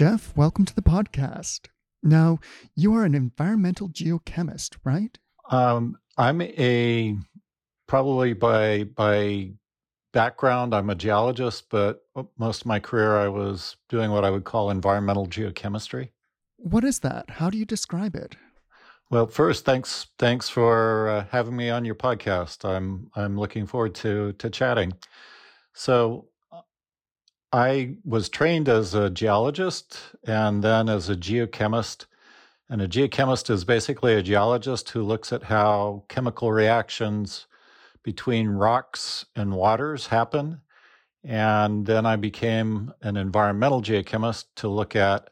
[0.00, 1.66] Jeff, welcome to the podcast.
[2.02, 2.38] Now,
[2.74, 5.18] you are an environmental geochemist, right?
[5.50, 7.18] Um, I'm a
[7.86, 9.50] probably by by
[10.14, 12.00] background, I'm a geologist, but
[12.38, 16.12] most of my career I was doing what I would call environmental geochemistry.
[16.56, 17.28] What is that?
[17.28, 18.36] How do you describe it?
[19.10, 22.64] Well, first, thanks thanks for uh, having me on your podcast.
[22.64, 24.94] I'm I'm looking forward to to chatting.
[25.74, 26.29] So,
[27.52, 32.06] I was trained as a geologist and then as a geochemist.
[32.68, 37.46] And a geochemist is basically a geologist who looks at how chemical reactions
[38.04, 40.60] between rocks and waters happen.
[41.24, 45.30] And then I became an environmental geochemist to look at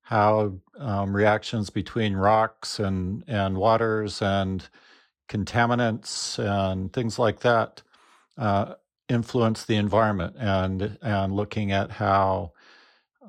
[0.00, 4.66] how um, reactions between rocks and, and waters and
[5.28, 7.82] contaminants and things like that
[8.38, 8.74] uh,
[9.10, 12.52] influence the environment and and looking at how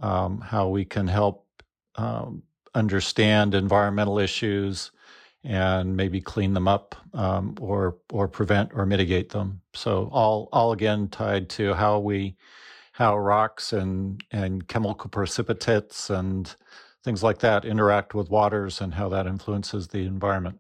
[0.02, 1.48] um, how we can help
[1.96, 2.44] um,
[2.76, 4.92] understand environmental issues
[5.44, 9.62] and maybe clean them up um, or or prevent or mitigate them.
[9.74, 12.36] So all all again tied to how we
[12.94, 16.56] how rocks and and chemical precipitates and
[17.04, 20.60] things like that interact with waters and how that influences the environment.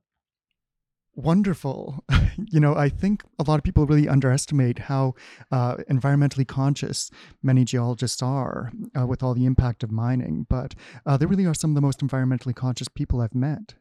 [1.21, 2.03] Wonderful.
[2.51, 5.13] you know, I think a lot of people really underestimate how
[5.51, 7.11] uh, environmentally conscious
[7.43, 10.73] many geologists are uh, with all the impact of mining, but
[11.05, 13.75] uh, they really are some of the most environmentally conscious people I've met.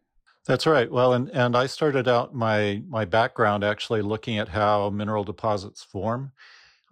[0.47, 0.91] That's right.
[0.91, 5.83] Well, and, and I started out my my background actually looking at how mineral deposits
[5.83, 6.33] form.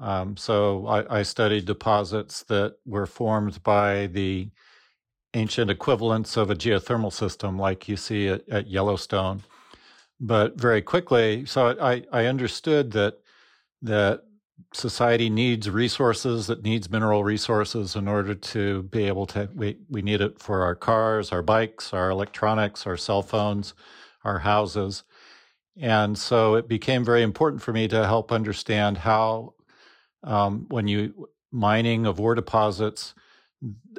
[0.00, 4.50] Um, so I, I, studied deposits that were formed by the
[5.34, 9.42] ancient equivalents of a geothermal system, like you see at, at Yellowstone.
[10.20, 13.18] But very quickly, so I, I understood that
[13.82, 14.22] that
[14.74, 20.02] society needs resources that needs mineral resources in order to be able to we, we
[20.02, 23.72] need it for our cars our bikes our electronics our cell phones
[24.24, 25.04] our houses.
[25.76, 29.54] And so it became very important for me to help understand how
[30.24, 33.14] um, when you mining of ore deposits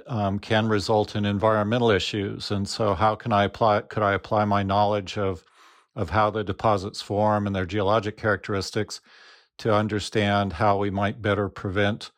[0.08, 2.52] um, can result in environmental issues.
[2.52, 5.44] And so how can i apply could i apply my knowledge of
[5.96, 9.02] of how the deposits form and their geologic characteristics
[9.58, 12.12] to understand how we might better prevent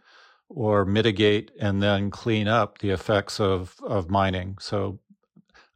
[0.50, 4.58] or mitigate and then clean up the effects of, of mining.
[4.60, 5.00] So,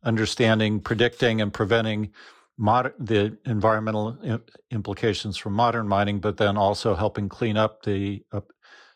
[0.03, 2.11] understanding, predicting, and preventing
[2.57, 4.17] the environmental
[4.72, 8.41] implications from modern mining, but then also helping clean up the uh,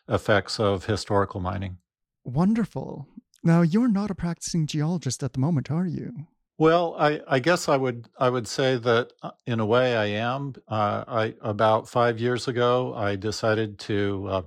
[0.08, 1.78] effects of historical mining.
[2.24, 3.06] Wonderful.
[3.42, 6.26] Now, you're not a practicing geologist at the moment, are you?
[6.60, 10.04] Well, I, I, guess I would I would say that uh, in a way I
[10.04, 10.52] am.
[10.68, 14.42] Uh, I about five years ago I decided to uh,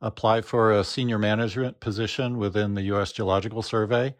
[0.00, 3.12] apply for a senior management position within the U.S.
[3.12, 4.14] Geological Survey,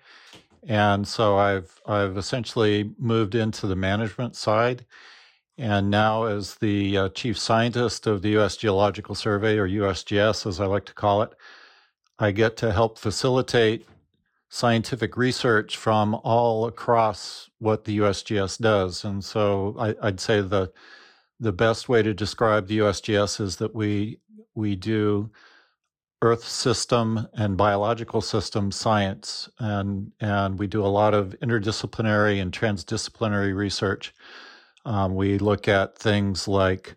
[0.65, 4.85] and so I've I've essentially moved into the management side,
[5.57, 8.59] and now as the uh, chief scientist of the U.S.
[8.59, 11.31] Geological Survey or USGS as I like to call it,
[12.19, 13.87] I get to help facilitate
[14.51, 19.05] scientific research from all across what the USGS does.
[19.05, 20.73] And so I, would say the
[21.39, 24.19] the best way to describe the USGS is that we
[24.55, 25.31] we do
[26.21, 32.53] Earth system and biological system science, and and we do a lot of interdisciplinary and
[32.53, 34.13] transdisciplinary research.
[34.85, 36.97] Um, we look at things like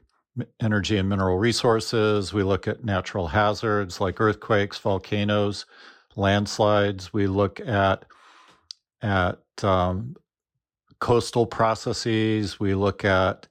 [0.60, 2.34] energy and mineral resources.
[2.34, 5.66] We look at natural hazards like earthquakes, volcanoes
[6.18, 7.14] landslides.
[7.14, 8.06] We look at
[9.02, 10.16] at um,
[11.00, 12.60] coastal processes.
[12.60, 13.48] We look at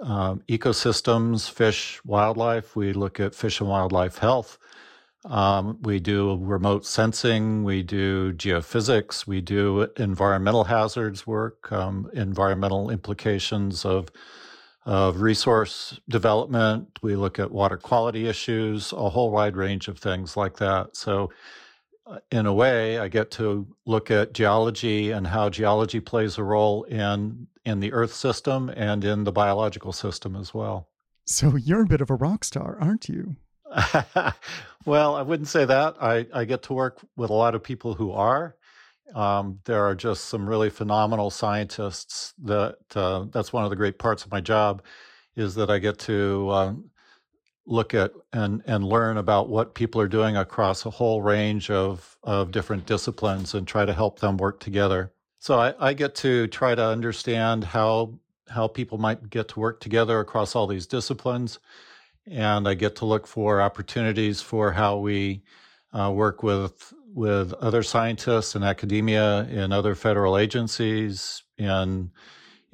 [0.00, 2.76] um, ecosystems, fish, wildlife.
[2.76, 4.58] We look at fish and wildlife health.
[5.24, 7.64] Um, we do remote sensing.
[7.64, 9.26] We do geophysics.
[9.26, 14.10] We do environmental hazards work, um, environmental implications of
[14.86, 16.98] of resource development.
[17.02, 20.96] We look at water quality issues, a whole wide range of things like that.
[20.96, 21.30] So
[22.30, 26.84] in a way, I get to look at geology and how geology plays a role
[26.84, 30.88] in in the Earth system and in the biological system as well.
[31.24, 33.36] So you're a bit of a rock star, aren't you?
[34.84, 35.96] well, I wouldn't say that.
[36.00, 38.56] I, I get to work with a lot of people who are.
[39.14, 43.98] Um, there are just some really phenomenal scientists that uh, that's one of the great
[43.98, 44.82] parts of my job
[45.36, 46.72] is that I get to uh,
[47.66, 52.18] look at and, and learn about what people are doing across a whole range of,
[52.22, 55.12] of different disciplines and try to help them work together.
[55.38, 58.18] So I, I get to try to understand how
[58.50, 61.58] how people might get to work together across all these disciplines
[62.26, 65.42] and I get to look for opportunities for how we
[65.92, 72.10] uh, work with with other scientists in academia, in other federal agencies, in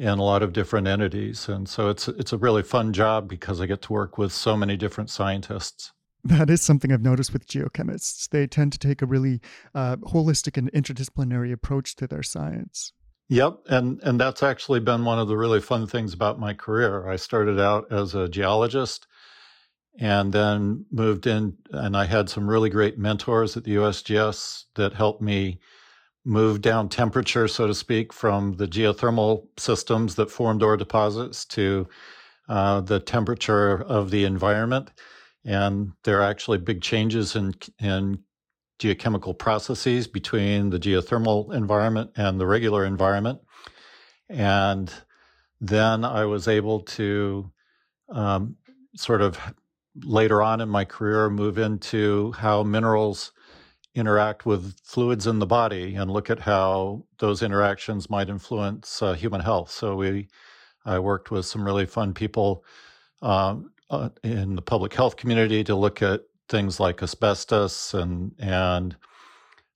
[0.00, 3.61] in a lot of different entities, and so it's it's a really fun job because
[3.61, 5.93] I get to work with so many different scientists.
[6.25, 8.29] That is something I've noticed with geochemists.
[8.29, 9.41] They tend to take a really
[9.75, 12.93] uh, holistic and interdisciplinary approach to their science.
[13.29, 17.06] Yep, and and that's actually been one of the really fun things about my career.
[17.06, 19.06] I started out as a geologist
[19.99, 24.94] and then moved in and I had some really great mentors at the USGS that
[24.94, 25.61] helped me
[26.25, 31.88] move down temperature, so to speak, from the geothermal systems that formed ore deposits to
[32.49, 34.90] uh, the temperature of the environment.
[35.44, 38.19] And there are actually big changes in, in
[38.78, 43.40] geochemical processes between the geothermal environment and the regular environment.
[44.28, 44.93] And
[45.61, 47.50] then I was able to
[48.08, 48.56] um,
[48.96, 49.38] sort of
[50.02, 53.32] later on in my career move into how minerals
[53.94, 59.14] interact with fluids in the body and look at how those interactions might influence uh,
[59.14, 59.70] human health.
[59.70, 60.28] So we,
[60.84, 62.64] I worked with some really fun people
[63.22, 68.96] um, uh, in the public health community to look at things like asbestos and and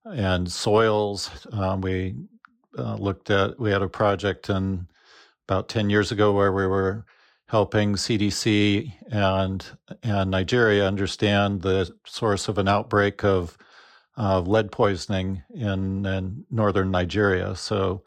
[0.05, 1.31] and soils.
[1.53, 2.15] Um, we
[2.79, 4.87] uh, looked at we had a project in
[5.49, 7.05] about ten years ago where we were
[7.49, 9.65] helping CDC and
[10.03, 13.59] and Nigeria understand the source of an outbreak of
[14.17, 17.57] uh, lead poisoning in, in, northern Nigeria.
[17.57, 18.03] So,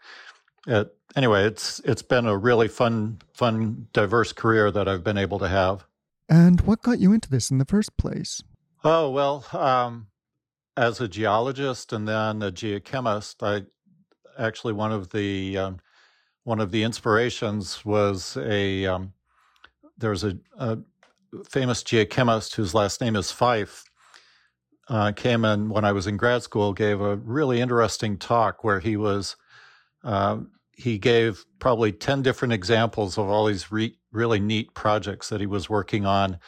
[0.66, 5.40] it, anyway, it's it's been a really fun, fun, diverse career that I've been able
[5.40, 5.86] to have.
[6.30, 8.42] And what got you into this in the first place?
[8.84, 10.08] Oh well, um,
[10.76, 13.66] as a geologist and then a geochemist, I
[14.38, 15.80] actually one of the um,
[16.44, 19.14] one of the inspirations was a um,
[19.98, 20.78] there was a, a,
[21.50, 23.84] famous geochemist whose last name is Fyfe.
[24.90, 28.80] Uh, came in when I was in grad school, gave a really interesting talk where
[28.80, 29.36] he was
[30.04, 30.38] uh,
[30.72, 35.48] he gave probably ten different examples of all these re- really neat projects that he
[35.48, 36.40] was working on,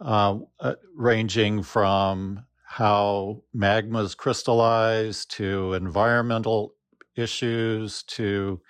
[0.00, 6.74] uh, uh ranging from how magmas crystallize to environmental
[7.14, 8.60] issues to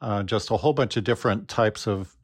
[0.00, 2.16] uh, just a whole bunch of different types of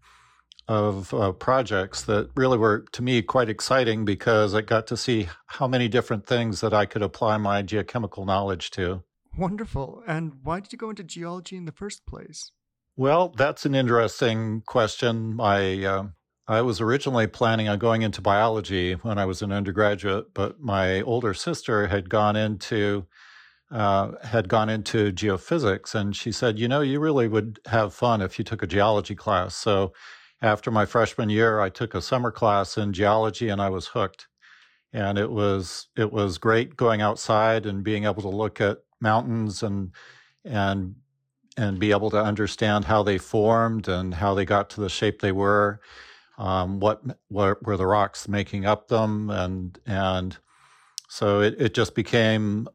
[0.70, 5.26] of uh, projects that really were to me quite exciting because I got to see
[5.46, 9.02] how many different things that I could apply my geochemical knowledge to.
[9.37, 10.05] Wonderful.
[10.06, 12.52] And why did you go into geology in the first place?
[12.96, 15.34] Well, that's an interesting question.
[15.34, 16.05] My uh,
[16.46, 21.00] I was originally planning on going into biology when I was an undergraduate, but my
[21.02, 23.06] older sister had gone into
[23.72, 28.22] uh, had gone into geophysics, and she said, "You know, you really would have fun
[28.22, 29.93] if you took a geology class." So
[30.42, 34.28] after my freshman year, I took a summer class in geology and I was hooked.
[34.92, 39.62] And it was it was great going outside and being able to look at mountains
[39.62, 39.93] and
[40.44, 40.96] and
[41.56, 45.20] and be able to understand how they formed and how they got to the shape
[45.20, 45.81] they were,
[46.38, 50.38] um, what, what were the rocks making up them, and and
[51.08, 52.69] so it, it just became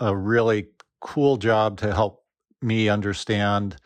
[0.00, 0.68] a really
[1.00, 2.24] cool job to help
[2.60, 3.76] me understand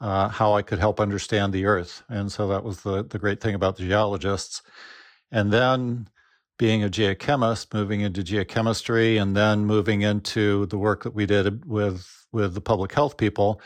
[0.00, 2.02] uh, how I could help understand the Earth.
[2.08, 4.62] And so that was the, the great thing about the geologists.
[5.30, 6.08] And then
[6.58, 11.64] being a geochemist, moving into geochemistry, and then moving into the work that we did
[11.66, 13.60] with, with the public health people,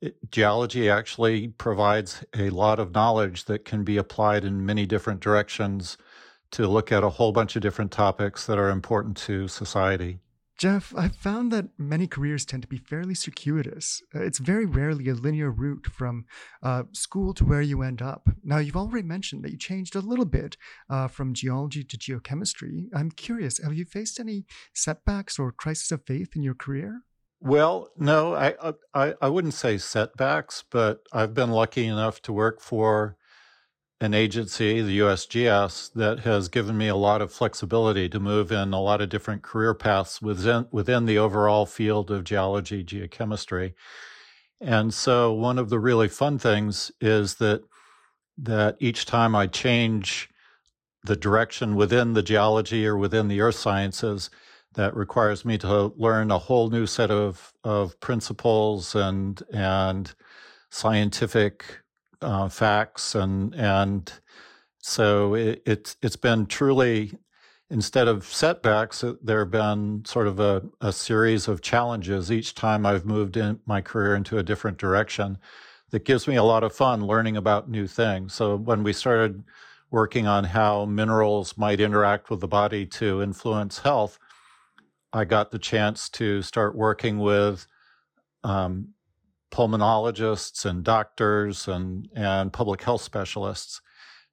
[0.00, 5.20] it, geology actually provides a lot of knowledge that can be applied in many different
[5.20, 5.96] directions
[6.52, 10.18] to look at a whole bunch of different topics that are important to society.
[10.62, 14.00] Jeff, I've found that many careers tend to be fairly circuitous.
[14.14, 16.24] Uh, it's very rarely a linear route from
[16.62, 18.28] uh, school to where you end up.
[18.44, 20.56] Now, you've already mentioned that you changed a little bit
[20.88, 22.86] uh, from geology to geochemistry.
[22.94, 27.00] I'm curious, have you faced any setbacks or crisis of faith in your career?
[27.40, 28.54] Well, no, I,
[28.94, 33.16] I I wouldn't say setbacks, but I've been lucky enough to work for
[34.02, 38.72] an agency, the USGS, that has given me a lot of flexibility to move in
[38.72, 43.74] a lot of different career paths within within the overall field of geology, geochemistry.
[44.60, 47.62] And so one of the really fun things is that
[48.36, 50.28] that each time I change
[51.04, 54.30] the direction within the geology or within the earth sciences,
[54.74, 60.12] that requires me to learn a whole new set of, of principles and and
[60.70, 61.81] scientific
[62.22, 64.12] uh, facts and and
[64.78, 67.12] so it, it's it's been truly
[67.70, 72.84] instead of setbacks there have been sort of a, a series of challenges each time
[72.86, 75.38] I've moved in my career into a different direction
[75.90, 78.34] that gives me a lot of fun learning about new things.
[78.34, 79.44] So when we started
[79.90, 84.18] working on how minerals might interact with the body to influence health
[85.12, 87.66] I got the chance to start working with
[88.44, 88.91] um,
[89.52, 93.80] pulmonologists and doctors and, and public health specialists.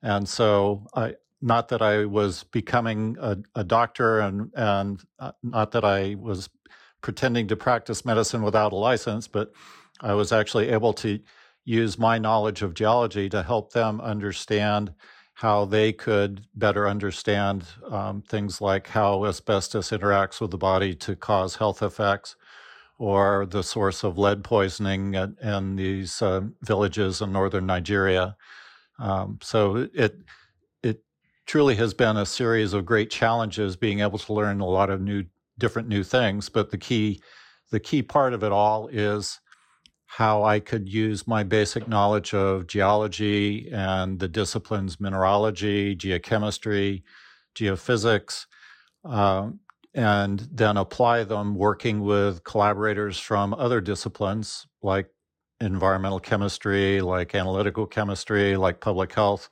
[0.02, 5.72] And so I, not that I was becoming a, a doctor and, and uh, not
[5.72, 6.50] that I was
[7.02, 9.54] pretending to practice medicine without a license, but
[10.02, 11.20] I was actually able to
[11.66, 14.94] use my knowledge of geology to help them understand
[15.36, 21.16] how they could better understand um, things like how asbestos interacts with the body to
[21.16, 22.36] cause health effects,
[23.00, 28.36] or the source of lead poisoning in, these uh, villages in northern Nigeria.
[29.00, 30.18] Um, so it
[30.84, 31.01] it
[31.48, 35.01] truly has been a series of great challenges, being able to learn a lot of
[35.01, 35.24] new
[35.58, 36.50] different new things.
[36.50, 37.22] But the key
[37.72, 39.39] the key part of it all is
[40.08, 47.03] how I could use my basic knowledge of geology and the disciplines mineralogy, geochemistry,
[47.56, 48.48] geophysics,
[49.06, 49.51] uh,
[50.00, 55.10] and then apply them working with collaborators from other disciplines like
[55.60, 59.50] environmental chemistry, like analytical chemistry, like public health,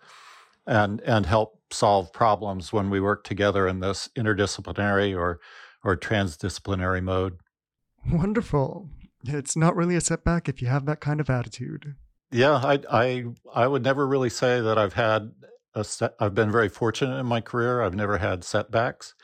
[0.66, 5.42] and, and help solve problems when we work together in this interdisciplinary or,
[5.84, 7.40] or transdisciplinary mode.
[8.10, 8.90] Wonderful
[9.24, 11.96] it's not really a setback if you have that kind of attitude.
[12.32, 15.32] Yeah, I I I would never really say that I've had
[15.74, 17.82] a set, I've been very fortunate in my career.
[17.82, 19.16] I've never had setbacks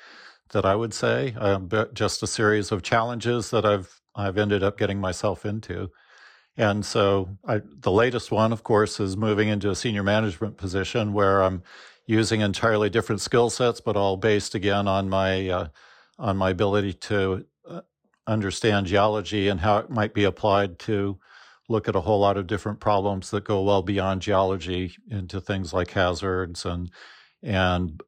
[0.53, 1.35] that I would say.
[1.37, 5.91] Um, just a series of challenges that I've I've ended up getting myself into.
[6.57, 11.13] And so I, the latest one, of course, is moving into a senior management position
[11.13, 11.63] where I'm
[12.05, 15.67] using entirely different skill sets, but all based again on my uh,
[16.19, 17.45] on my ability to
[18.27, 21.19] understand geology and how it might be applied to
[21.69, 25.73] look at a whole lot of different problems that go well beyond geology into things
[25.73, 26.91] like hazards and
[27.41, 28.01] and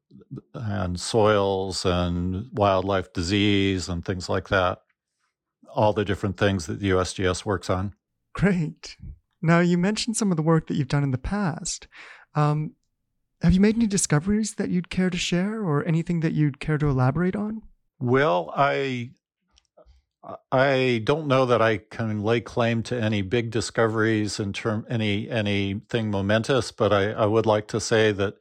[0.53, 4.81] and soils and wildlife disease and things like that.
[5.73, 7.93] All the different things that the USGS works on.
[8.33, 8.97] Great.
[9.41, 11.87] Now you mentioned some of the work that you've done in the past.
[12.33, 12.73] Um,
[13.41, 16.77] have you made any discoveries that you'd care to share or anything that you'd care
[16.77, 17.61] to elaborate on?
[17.99, 19.11] Well i
[20.51, 25.29] I don't know that I can lay claim to any big discoveries in term any
[25.29, 28.35] anything momentous, but I, I would like to say that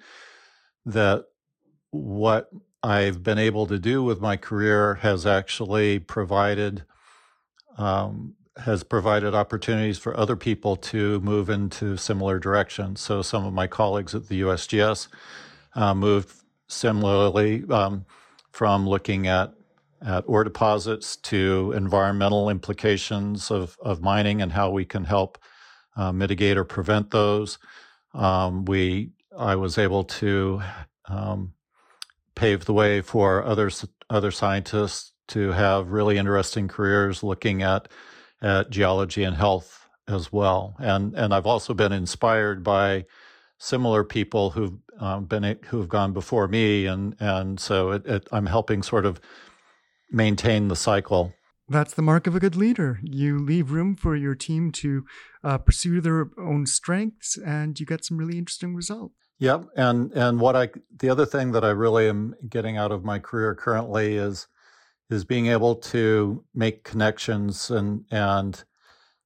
[0.86, 1.26] that
[1.94, 2.50] what
[2.82, 6.84] I've been able to do with my career has actually provided
[7.78, 13.00] um, has provided opportunities for other people to move into similar directions.
[13.00, 15.08] So some of my colleagues at the USGS
[15.74, 16.32] uh, moved
[16.68, 18.06] similarly um,
[18.52, 19.54] from looking at
[20.04, 25.38] at ore deposits to environmental implications of, of mining and how we can help
[25.96, 27.58] uh, mitigate or prevent those.
[28.12, 30.60] Um, we, I was able to
[31.06, 31.53] um,
[32.34, 33.70] pave the way for other
[34.10, 37.88] other scientists to have really interesting careers looking at
[38.42, 40.74] at geology and health as well.
[40.78, 43.06] And and I've also been inspired by
[43.58, 48.46] similar people who've um, been who've gone before me, and and so it, it, I'm
[48.46, 49.20] helping sort of
[50.10, 51.32] maintain the cycle.
[51.68, 53.00] That's the mark of a good leader.
[53.02, 55.06] You leave room for your team to
[55.42, 59.23] uh, pursue their own strengths, and you get some really interesting results.
[59.44, 60.70] Yep, and and what I
[61.00, 64.48] the other thing that I really am getting out of my career currently is
[65.10, 68.64] is being able to make connections and and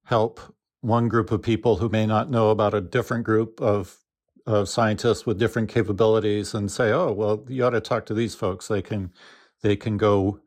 [0.07, 0.41] help
[0.81, 3.99] one group of people who may not know about a different group of
[4.45, 8.35] of scientists with different capabilities and say, oh well, you ought to talk to these
[8.35, 8.67] folks.
[8.67, 9.13] They can
[9.63, 10.41] they can go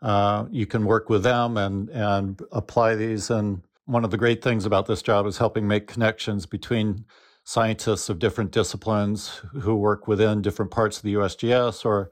[0.00, 3.30] uh, you can work with them and and apply these.
[3.30, 7.04] And one of the great things about this job is helping make connections between
[7.44, 12.10] scientists of different disciplines who work within different parts of the USGS, or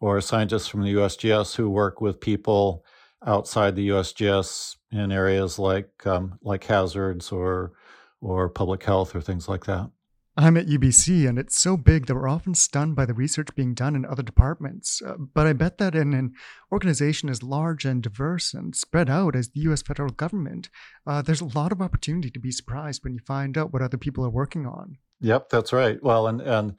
[0.00, 2.84] or scientists from the USGS who work with people
[3.24, 7.72] outside the USGS in areas like um, like hazards or
[8.20, 9.90] or public health or things like that.
[10.38, 13.72] I'm at UBC, and it's so big that we're often stunned by the research being
[13.72, 15.00] done in other departments.
[15.00, 16.34] Uh, but I bet that in an
[16.70, 20.68] organization as large and diverse and spread out as the US federal government,
[21.06, 23.96] uh, there's a lot of opportunity to be surprised when you find out what other
[23.96, 24.98] people are working on.
[25.20, 26.02] Yep, that's right.
[26.02, 26.76] Well, and and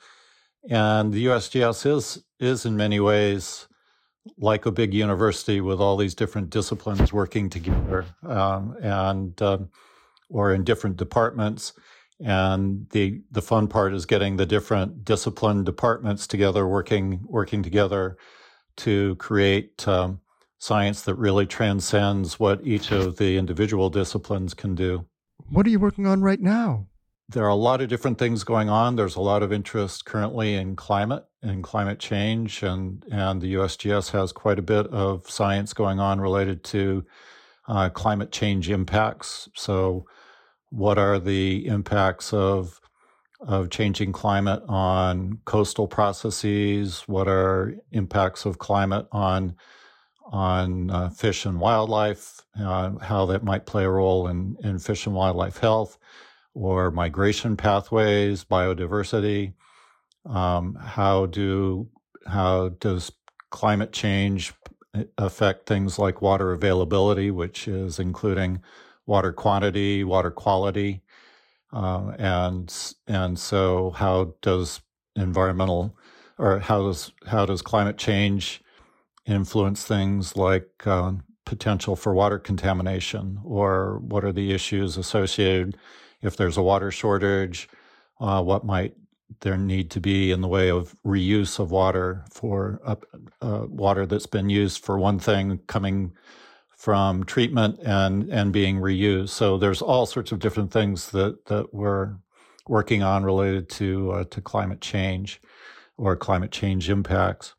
[0.70, 3.68] and the USGS is is in many ways
[4.38, 9.70] like a big university with all these different disciplines working together, um, and um,
[10.30, 11.74] or in different departments
[12.20, 18.18] and the the fun part is getting the different discipline departments together working working together
[18.78, 20.20] to create um,
[20.60, 25.06] science that really transcends what each of the individual disciplines can do.
[25.50, 26.88] What are you working on right now?
[27.30, 28.96] There are a lot of different things going on.
[28.96, 34.12] There's a lot of interest currently in climate and climate change and and the USGS
[34.12, 37.06] has quite a bit of science going on related to
[37.68, 39.50] uh, climate change impacts.
[39.54, 40.06] So
[40.70, 42.80] what are the impacts of
[43.40, 47.04] of changing climate on coastal processes?
[47.08, 49.56] What are impacts of climate on
[50.26, 52.42] on uh, fish and wildlife?
[52.60, 55.98] Uh, how that might play a role in in fish and wildlife health,
[56.54, 59.54] or migration pathways, biodiversity.
[60.26, 61.90] Um, how do
[62.26, 63.12] how does
[63.50, 64.54] climate change
[65.18, 68.62] affect things like water availability, which is including
[69.08, 71.02] water quantity, water quality,
[71.74, 72.74] uh, and
[73.08, 74.82] and so how does
[75.16, 75.98] environmental
[76.38, 78.62] or how does how does climate change
[79.26, 81.14] influence things like uh,
[81.46, 85.78] potential for water contamination, or what are the issues associated
[86.22, 87.70] if there's a water shortage?
[88.20, 88.96] Uh, what might
[89.42, 92.80] there need to be in the way of reuse of water for
[93.42, 96.14] uh, water that's been used for one thing coming
[96.78, 99.30] from treatment and and being reused.
[99.30, 102.16] So there's all sorts of different things that that we're
[102.68, 105.42] working on related to uh, to climate change
[105.98, 107.56] or climate change impacts.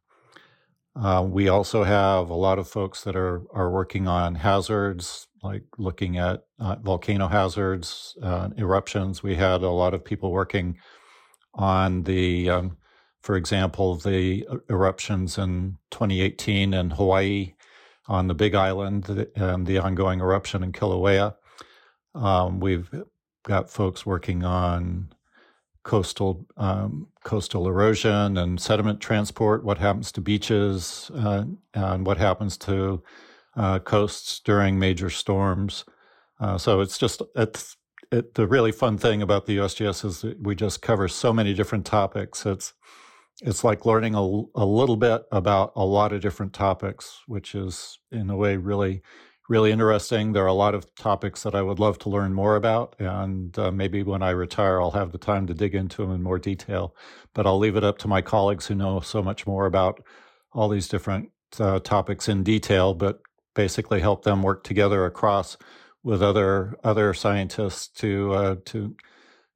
[0.97, 5.65] Uh, we also have a lot of folks that are are working on hazards, like
[5.79, 9.23] looking at uh, volcano hazards, uh, eruptions.
[9.23, 10.79] We had a lot of people working
[11.55, 12.77] on the, um,
[13.21, 17.55] for example, the eruptions in 2018 in Hawaii
[18.09, 21.35] on the Big Island and the ongoing eruption in Kilauea.
[22.15, 22.91] Um, we've
[23.45, 25.13] got folks working on
[25.85, 29.65] coastal um, coastal erosion and sediment transport.
[29.65, 33.03] What happens to beaches uh, and what happens to
[33.57, 35.85] uh, coasts during major storms.
[36.41, 37.77] Uh, so it's just it's
[38.11, 41.85] it, the really fun thing about the USGS is we just cover so many different
[41.85, 42.47] topics.
[42.47, 42.73] It's
[43.43, 47.99] it's like learning a, a little bit about a lot of different topics, which is
[48.11, 49.03] in a way really,
[49.49, 50.33] really interesting.
[50.33, 53.57] There are a lot of topics that I would love to learn more about, and
[53.59, 56.39] uh, maybe when I retire, I'll have the time to dig into them in more
[56.39, 56.97] detail.
[57.33, 60.03] But I'll leave it up to my colleagues who know so much more about
[60.53, 63.21] all these different uh, topics in detail, but
[63.55, 65.57] basically help them work together across
[66.03, 68.97] with other other scientists to uh, to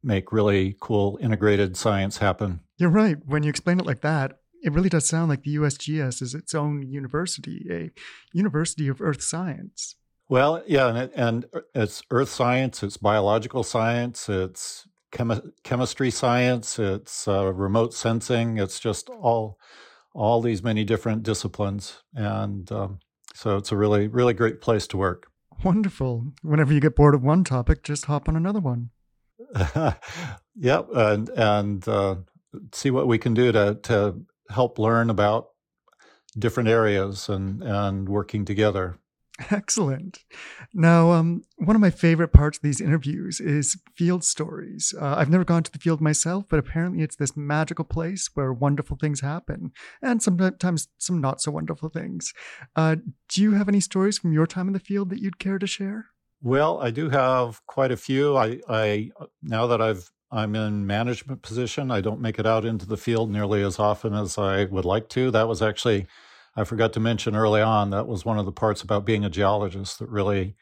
[0.02, 2.60] make really cool integrated science happen.
[2.76, 3.16] You're right.
[3.24, 6.54] When you explain it like that, it really does sound like the USGS is its
[6.54, 7.90] own university, a
[8.32, 9.96] university of earth science.
[10.28, 16.78] Well, yeah, and, it, and it's earth science, it's biological science, it's chemi- chemistry science,
[16.78, 19.58] it's uh, remote sensing, it's just all
[20.14, 22.98] all these many different disciplines, and um,
[23.34, 25.26] so it's a really really great place to work.
[25.64, 26.32] Wonderful.
[26.42, 28.90] Whenever you get bored of one topic, just hop on another one.
[30.54, 32.16] yep, and and uh,
[32.72, 35.48] see what we can do to to help learn about
[36.38, 38.98] different areas and and working together.
[39.50, 40.20] Excellent.
[40.74, 44.94] Now, um, one of my favorite parts of these interviews is field stories.
[45.00, 48.52] Uh, I've never gone to the field myself, but apparently it's this magical place where
[48.52, 52.32] wonderful things happen, and sometimes some not so wonderful things.
[52.76, 52.96] Uh,
[53.28, 55.66] do you have any stories from your time in the field that you'd care to
[55.66, 56.06] share?
[56.42, 58.36] Well, I do have quite a few.
[58.36, 62.64] I, I uh, now that I've I'm in management position, I don't make it out
[62.64, 65.30] into the field nearly as often as I would like to.
[65.30, 66.06] That was actually
[66.56, 69.30] I forgot to mention early on that was one of the parts about being a
[69.30, 70.56] geologist that really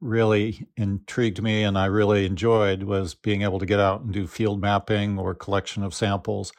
[0.00, 4.26] really intrigued me and I really enjoyed was being able to get out and do
[4.26, 6.52] field mapping or collection of samples.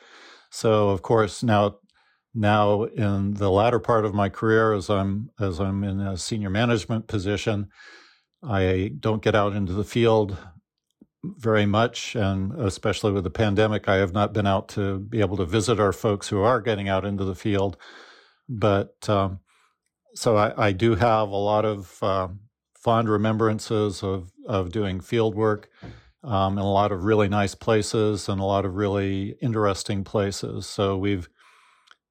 [0.52, 1.78] So of course now
[2.34, 6.50] now in the latter part of my career as I'm as I'm in a senior
[6.50, 7.70] management position,
[8.44, 10.38] I don't get out into the field
[11.24, 15.38] very much, and especially with the pandemic, I have not been out to be able
[15.38, 17.78] to visit our folks who are getting out into the field.
[18.48, 19.40] But um,
[20.14, 22.30] so I, I, do have a lot of uh,
[22.76, 25.70] fond remembrances of of doing field work,
[26.24, 30.66] um, in a lot of really nice places and a lot of really interesting places.
[30.68, 31.28] So we've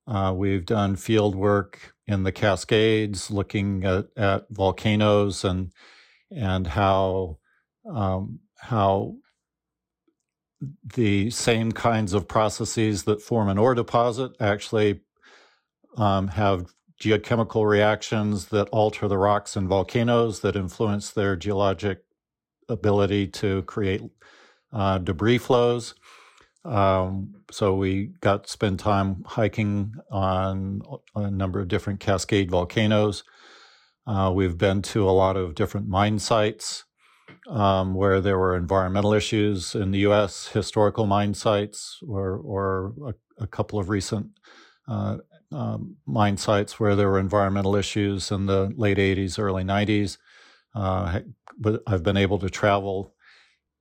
[0.07, 5.73] uh, we've done field work in the Cascades, looking at, at volcanoes and
[6.31, 7.39] and how
[7.89, 9.15] um, how
[10.95, 15.01] the same kinds of processes that form an ore deposit actually
[15.97, 16.67] um, have
[17.01, 22.03] geochemical reactions that alter the rocks in volcanoes that influence their geologic
[22.69, 24.03] ability to create
[24.73, 25.95] uh, debris flows.
[26.65, 30.83] Um, so we got to spend time hiking on
[31.15, 33.23] a number of different Cascade volcanoes.
[34.07, 36.85] Uh, we've been to a lot of different mine sites
[37.49, 43.45] um, where there were environmental issues in the U.S., historical mine sites, or, or a,
[43.45, 44.29] a couple of recent
[44.89, 45.17] uh,
[45.53, 50.19] um, mine sites where there were environmental issues in the late 80s, early 90s.
[50.75, 51.21] Uh,
[51.59, 53.15] but I've been able to travel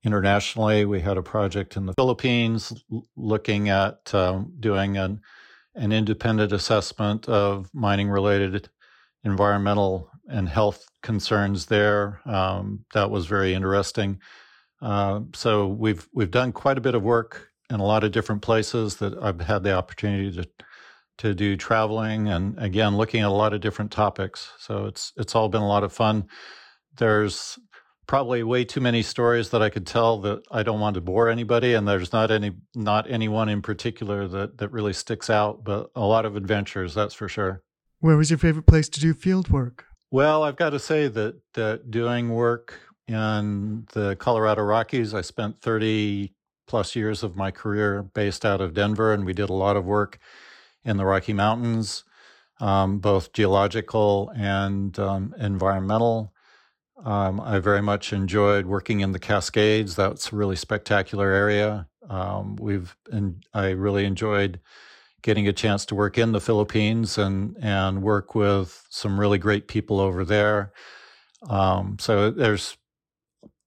[0.04, 0.86] internationally.
[0.86, 2.74] We had a project in the Philippines
[3.16, 5.22] looking at um, doing an,
[5.76, 8.70] an independent assessment of mining related
[9.24, 12.22] environmental and health concerns there.
[12.26, 14.20] Um, that was very interesting.
[14.82, 18.42] Uh, so we've we've done quite a bit of work in a lot of different
[18.42, 20.48] places that I've had the opportunity to
[21.18, 24.52] to do traveling and again looking at a lot of different topics.
[24.60, 26.28] So it's it's all been a lot of fun.
[26.98, 27.58] There's
[28.08, 31.30] probably way too many stories that I could tell that I don't want to bore
[31.30, 35.90] anybody, and there's not any not anyone in particular that that really sticks out, but
[35.96, 37.64] a lot of adventures, that's for sure.
[38.00, 39.85] Where was your favorite place to do field work?
[40.12, 45.62] Well, I've got to say that that doing work in the Colorado Rockies, I spent
[45.62, 46.34] 30
[46.68, 49.86] plus years of my career based out of Denver, and we did a lot of
[49.86, 50.20] work
[50.84, 52.04] in the Rocky Mountains,
[52.60, 56.34] um, both geological and um, environmental.
[57.04, 59.96] Um, I very much enjoyed working in the Cascades.
[59.96, 61.88] That's a really spectacular area.
[62.10, 64.60] Um, we've and I really enjoyed
[65.26, 69.68] getting a chance to work in the Philippines and and work with some really great
[69.68, 70.72] people over there.
[71.50, 72.78] Um, so there's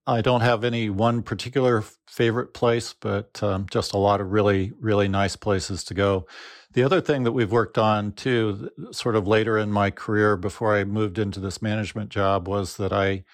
[0.06, 4.72] I don't have any one particular favorite place, but um, just a lot of really
[4.80, 6.28] really nice places to go.
[6.74, 10.76] The other thing that we've worked on too, sort of later in my career before
[10.76, 13.24] I moved into this management job, was that I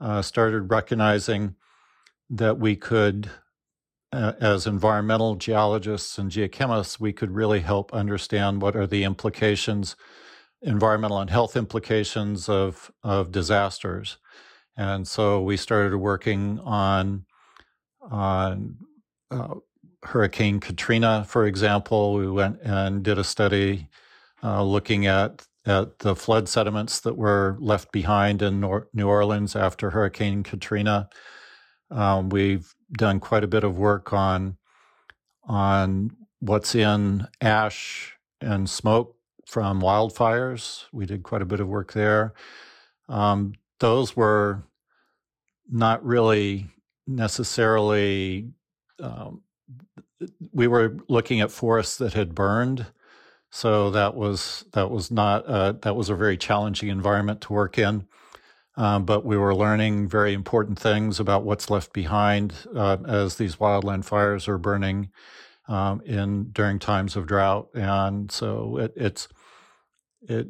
[0.00, 1.56] uh, started recognizing
[2.30, 3.30] that we could,
[4.12, 9.96] uh, as environmental geologists and geochemists, we could really help understand what are the implications,
[10.62, 14.18] environmental and health implications of, of disasters.
[14.76, 17.24] And so we started working on
[18.10, 18.76] on
[19.30, 19.54] uh,
[20.02, 23.88] Hurricane Katrina, for example, we went and did a study
[24.42, 28.60] uh, looking at at the flood sediments that were left behind in
[28.94, 31.10] New Orleans after Hurricane Katrina.
[31.90, 34.56] Um, we've done quite a bit of work on
[35.44, 40.84] on what's in ash and smoke from wildfires.
[40.92, 42.34] We did quite a bit of work there.
[43.08, 44.64] Um, those were
[45.70, 46.66] not really
[47.06, 48.50] necessarily
[49.00, 49.42] um,
[50.52, 52.86] we were looking at forests that had burned.
[53.50, 57.78] So that was that was not uh, that was a very challenging environment to work
[57.78, 58.06] in.
[58.78, 63.56] Um, but we were learning very important things about what's left behind uh, as these
[63.56, 65.10] wildland fires are burning
[65.66, 69.26] um, in during times of drought, and so it, it's
[70.22, 70.46] it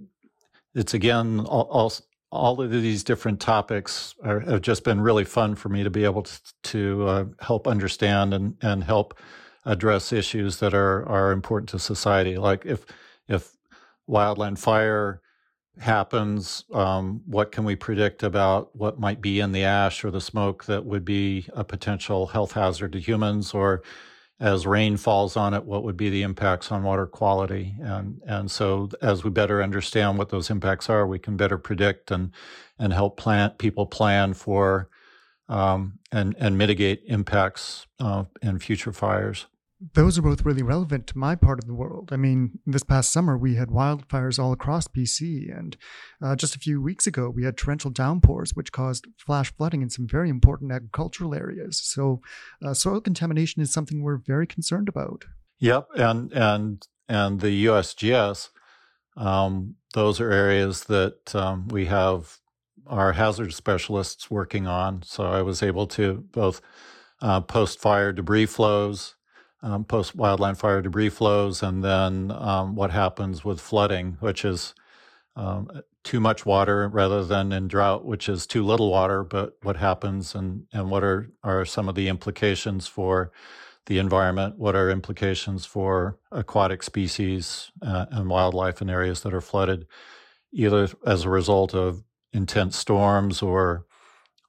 [0.75, 1.93] it's again all, all,
[2.31, 6.05] all of these different topics are, have just been really fun for me to be
[6.05, 9.19] able to, to uh, help understand and, and help
[9.64, 12.37] address issues that are, are important to society.
[12.37, 12.85] Like if,
[13.27, 13.57] if
[14.09, 15.23] wildland fire
[15.81, 20.21] happens, um, what can we predict about what might be in the ash or the
[20.21, 23.83] smoke that would be a potential health hazard to humans or
[24.41, 27.75] as rain falls on it, what would be the impacts on water quality?
[27.81, 32.11] And and so as we better understand what those impacts are, we can better predict
[32.11, 32.31] and
[32.79, 34.88] and help plan people plan for
[35.49, 39.47] um, and and mitigate impacts uh, in future fires
[39.95, 42.11] those are both really relevant to my part of the world.
[42.12, 45.77] I mean, this past summer we had wildfires all across BC, and
[46.21, 49.91] uh, just a few weeks ago we had torrential downpours, which caused flash flooding in
[49.91, 51.81] some very important agricultural areas.
[51.81, 52.21] So,
[52.64, 55.27] uh, soil contamination is something we're very concerned about.
[55.61, 58.51] Yep, and and and the USGS,
[59.17, 62.38] um, those are areas that um, we have
[62.87, 65.03] our hazard specialists working on.
[65.03, 66.61] So I was able to both
[67.21, 69.14] uh, post fire debris flows
[69.62, 74.75] um, post wildland fire debris flows, and then um, what happens with flooding, which is
[75.37, 75.71] um,
[76.05, 80.35] too much water rather than in drought, which is too little water, but what happens
[80.35, 83.33] and, and what are, are some of the implications for
[83.87, 84.59] the environment?
[84.59, 89.87] What are implications for aquatic species uh, and wildlife in areas that are flooded,
[90.53, 93.87] either as a result of intense storms or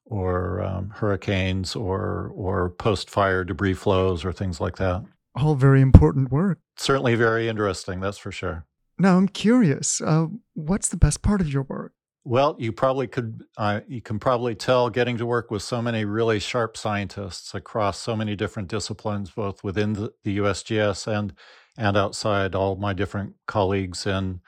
[0.09, 5.03] or um, hurricanes or or post fire debris flows or things like that.
[5.35, 6.59] All very important work.
[6.75, 8.65] Certainly very interesting, that's for sure.
[8.97, 11.93] Now I'm curious, uh, what's the best part of your work?
[12.25, 13.43] Well, you probably could.
[13.57, 17.97] Uh, you can probably tell getting to work with so many really sharp scientists across
[17.97, 21.33] so many different disciplines, both within the, the USGS and
[21.77, 22.55] and outside.
[22.55, 24.41] All my different colleagues in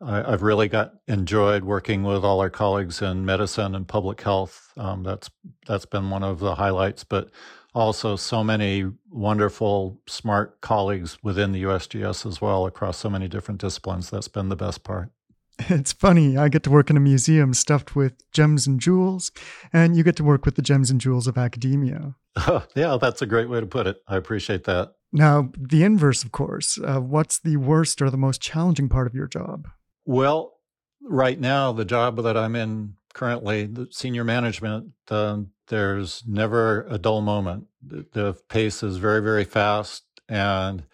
[0.00, 4.72] I, have really got enjoyed working with all our colleagues in medicine and public health.
[4.76, 5.30] Um, that's
[5.66, 7.30] that's been one of the highlights, but
[7.74, 13.60] also so many wonderful, smart colleagues within the USGS as well across so many different
[13.60, 14.10] disciplines.
[14.10, 15.10] That's been the best part.
[15.70, 16.36] It's funny.
[16.36, 19.32] I get to work in a museum stuffed with gems and jewels,
[19.72, 22.14] and you get to work with the gems and jewels of academia.
[22.74, 24.02] yeah, that's a great way to put it.
[24.06, 24.92] I appreciate that.
[25.12, 26.78] Now, the inverse, of course.
[26.78, 29.66] Uh, what's the worst or the most challenging part of your job?
[30.06, 30.60] Well,
[31.02, 36.96] right now, the job that I'm in currently, the senior management, uh, there's never a
[36.96, 37.66] dull moment.
[37.82, 40.84] The, the, pace is very, very fast and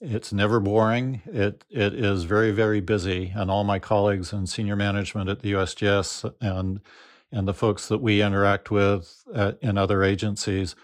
[0.00, 1.20] it's never boring.
[1.26, 3.32] It it is very, very busy.
[3.34, 6.80] And all my colleagues and senior management at the USGS and
[7.30, 10.74] and the folks that we interact with at, in other agencies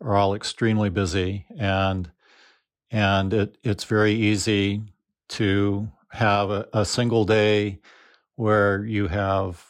[0.00, 2.12] are all extremely busy and
[2.90, 4.82] and it, it's very easy
[5.28, 7.80] to have a, a single day
[8.36, 9.64] where you have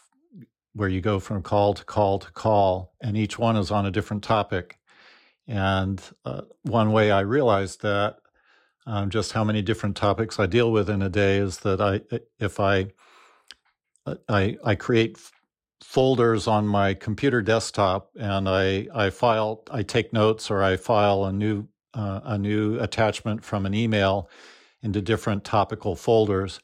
[0.75, 3.91] where you go from call to call to call, and each one is on a
[3.91, 4.79] different topic.
[5.49, 8.19] And uh, one way I realized that
[8.87, 12.01] um, just how many different topics I deal with in a day is that I,
[12.39, 12.87] if I,
[14.07, 15.19] uh, I, I create
[15.83, 21.25] folders on my computer desktop and I, I file, I take notes or I file
[21.25, 24.31] a new, uh, a new attachment from an email
[24.83, 26.61] into different topical folders.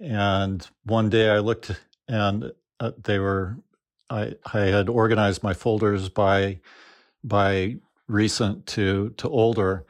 [0.00, 1.72] And one day I looked
[2.06, 3.58] and uh, they were,
[4.10, 6.60] I, I had organized my folders by,
[7.24, 9.84] by recent to, to older.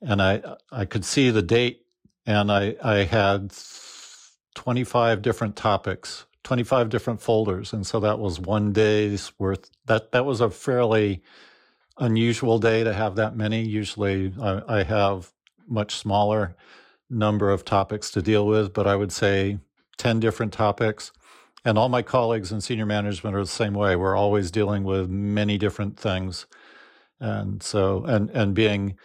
[0.00, 1.84] And I, I could see the date
[2.24, 3.52] and I, I had
[4.54, 7.72] 25 different topics, 25 different folders.
[7.72, 9.70] And so that was one day's worth.
[9.86, 11.22] That, that was a fairly
[11.98, 13.62] unusual day to have that many.
[13.62, 15.32] Usually I, I have
[15.66, 16.54] much smaller
[17.10, 19.58] number of topics to deal with, but I would say
[19.98, 21.12] 10 different topics.
[21.64, 23.96] And all my colleagues in senior management are the same way.
[23.96, 26.46] We're always dealing with many different things.
[27.20, 28.96] And so, and, and being,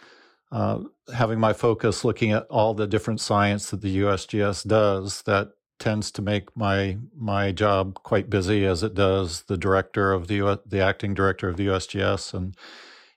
[0.52, 0.80] uh,
[1.12, 6.10] having my focus looking at all the different science that the USGS does, that tends
[6.12, 10.60] to make my my job quite busy as it does the director of the U-
[10.64, 12.56] the acting director of the USGS and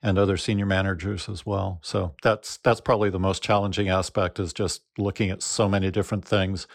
[0.01, 1.79] and other senior managers as well.
[1.81, 6.25] So that's that's probably the most challenging aspect is just looking at so many different
[6.25, 6.67] things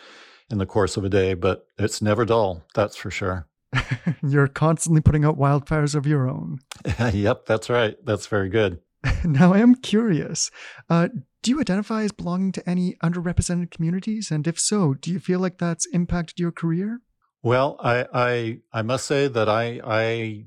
[0.51, 3.47] in the course of a day, but it's never dull, that's for sure.
[4.23, 6.59] You're constantly putting out wildfires of your own.
[7.13, 7.97] yep, that's right.
[8.05, 8.81] That's very good.
[9.25, 10.51] now I am curious.
[10.91, 11.09] Uh,
[11.43, 14.31] do you identify as belonging to any underrepresented communities?
[14.31, 17.01] And if so, do you feel like that's impacted your career?
[17.43, 20.45] Well, I I, I must say that I I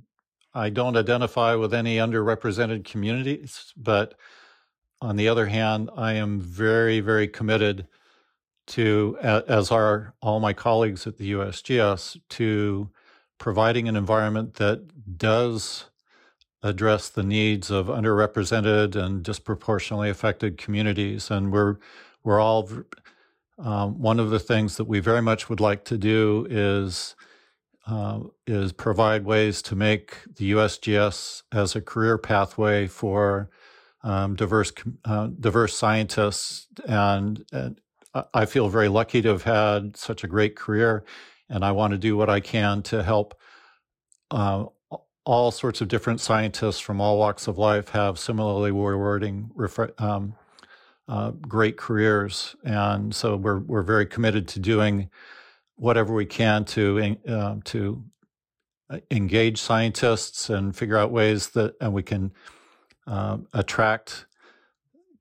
[0.56, 4.16] I don't identify with any underrepresented communities, but
[5.02, 7.88] on the other hand, I am very, very committed
[8.68, 12.90] to, as are all my colleagues at the USGS, to
[13.38, 15.86] providing an environment that does
[16.64, 21.30] address the needs of underrepresented and disproportionately affected communities.
[21.30, 21.78] And we're
[22.24, 22.68] we're all
[23.60, 27.16] um, one of the things that we very much would like to do is
[27.88, 33.50] uh, is provide ways to make the USGS as a career pathway for
[34.04, 34.72] um, diverse
[35.04, 37.80] uh, diverse scientists, and, and,
[38.34, 41.04] I feel very lucky to have had such a great career,
[41.50, 43.38] and I want to do what I can to help
[44.32, 44.66] uh,
[45.26, 49.52] all sorts of different scientists from all walks of life have similarly rewarding,
[49.98, 50.36] um,
[51.10, 55.10] uh, great careers, and so we're we're very committed to doing
[55.76, 58.04] whatever we can to uh, to
[58.90, 62.32] uh, engage scientists and figure out ways that and we can
[63.08, 64.26] uh, attract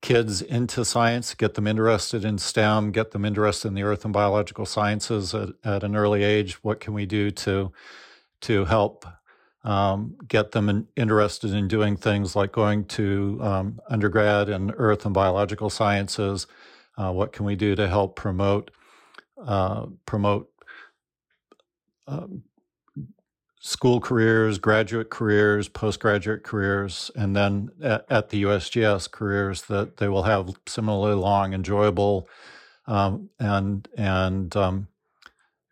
[0.01, 4.13] kids into science, get them interested in STEM, get them interested in the earth and
[4.13, 6.63] biological sciences at, at an early age.
[6.63, 7.71] What can we do to
[8.41, 9.05] to help
[9.63, 15.05] um, get them in, interested in doing things like going to um, undergrad in earth
[15.05, 16.45] and biological sciences?
[16.97, 18.69] Uh, what can we do to help promote
[19.37, 20.49] uh, promote
[22.07, 22.43] um,
[23.59, 30.07] school careers, graduate careers, postgraduate careers, and then at, at, the USGS careers that they
[30.07, 32.29] will have similarly long, enjoyable,
[32.85, 34.87] um, and and um,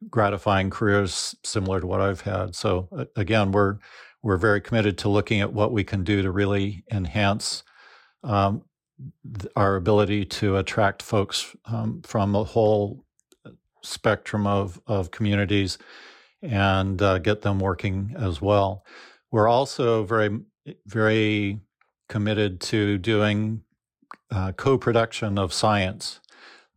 [0.09, 2.55] gratifying careers similar to what I've had.
[2.55, 3.77] So again, we're
[4.23, 7.63] we're very committed to looking at what we can do to really enhance
[8.23, 8.63] um,
[9.55, 13.02] our ability to attract folks um, from a whole
[13.83, 15.77] spectrum of, of communities
[16.41, 18.85] and uh, get them working as well.
[19.31, 20.39] We're also very,
[20.85, 21.59] very
[22.09, 23.63] committed to doing
[24.29, 26.19] uh, co-production of science.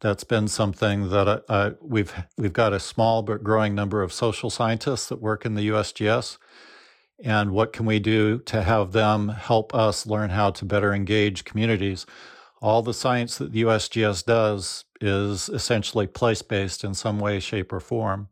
[0.00, 4.50] That's been something that I, we've we've got a small but growing number of social
[4.50, 6.36] scientists that work in the USGS,
[7.24, 11.44] and what can we do to have them help us learn how to better engage
[11.44, 12.04] communities?
[12.66, 17.72] All the science that the USGS does is essentially place based in some way, shape,
[17.72, 18.26] or form,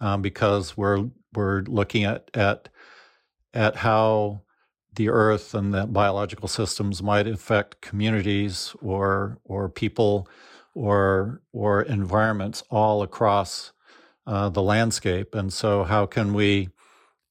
[0.00, 2.70] um, because we're we're looking at at
[3.52, 4.40] at how
[4.94, 10.26] the earth and the biological systems might affect communities or or people
[10.74, 13.72] or or environments all across
[14.26, 15.34] uh, the landscape.
[15.34, 16.70] And so, how can we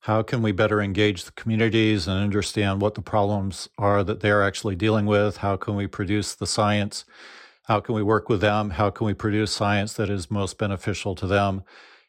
[0.06, 4.44] how can we better engage the communities and understand what the problems are that they're
[4.44, 5.38] actually dealing with?
[5.38, 7.06] How can we produce the science?
[7.63, 8.70] How can we work with them?
[8.70, 11.63] How can we produce science that is most beneficial to them?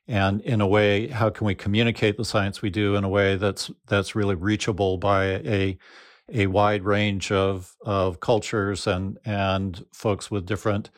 [0.07, 3.37] And in a way, how can we communicate the science we do in a way
[3.37, 5.79] that's that's really reachable by a
[6.31, 10.91] a wide range of of cultures and and folks with different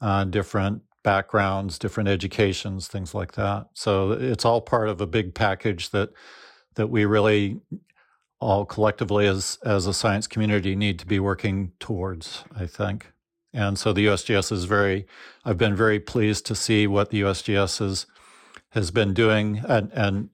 [0.00, 3.68] uh, different backgrounds, different educations, things like that.
[3.74, 6.10] So it's all part of a big package that
[6.74, 7.60] that we really
[8.40, 13.12] all collectively as as a science community need to be working towards, I think.
[13.52, 15.06] And so the USGS is very
[15.44, 18.06] I've been very pleased to see what the USGS has
[18.70, 20.30] has been doing and and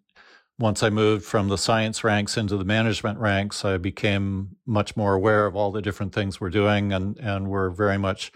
[0.58, 5.14] once I moved from the science ranks into the management ranks, I became much more
[5.14, 8.32] aware of all the different things we're doing and and we're very much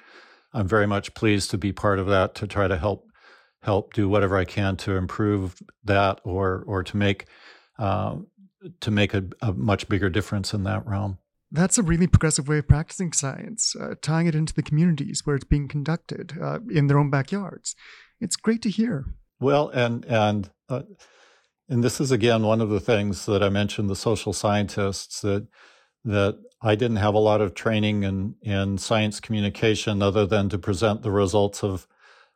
[0.56, 3.10] I'm very much pleased to be part of that to try to help
[3.62, 7.26] help do whatever I can to improve that or or to make
[7.78, 8.16] uh,
[8.80, 11.18] to make a, a, much bigger difference in that realm.
[11.52, 15.36] That's a really progressive way of practicing science, uh, tying it into the communities where
[15.36, 17.76] it's being conducted uh, in their own backyards.
[18.18, 19.04] It's great to hear.
[19.38, 20.82] Well, and and uh,
[21.68, 25.48] and this is again one of the things that I mentioned the social scientists that
[26.04, 30.58] that I didn't have a lot of training in, in science communication other than to
[30.58, 31.86] present the results of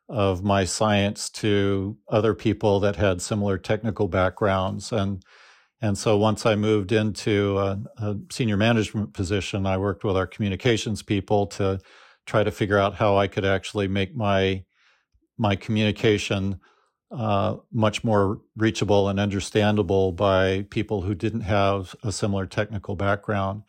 [0.09, 5.23] of my science to other people that had similar technical backgrounds and
[5.83, 10.27] and so once I moved into a, a senior management position, I worked with our
[10.27, 11.81] communications people to
[12.27, 14.65] try to figure out how I could actually make my
[15.39, 16.61] my communication
[17.11, 23.63] uh, much more reachable and understandable by people who didn't have a similar technical background.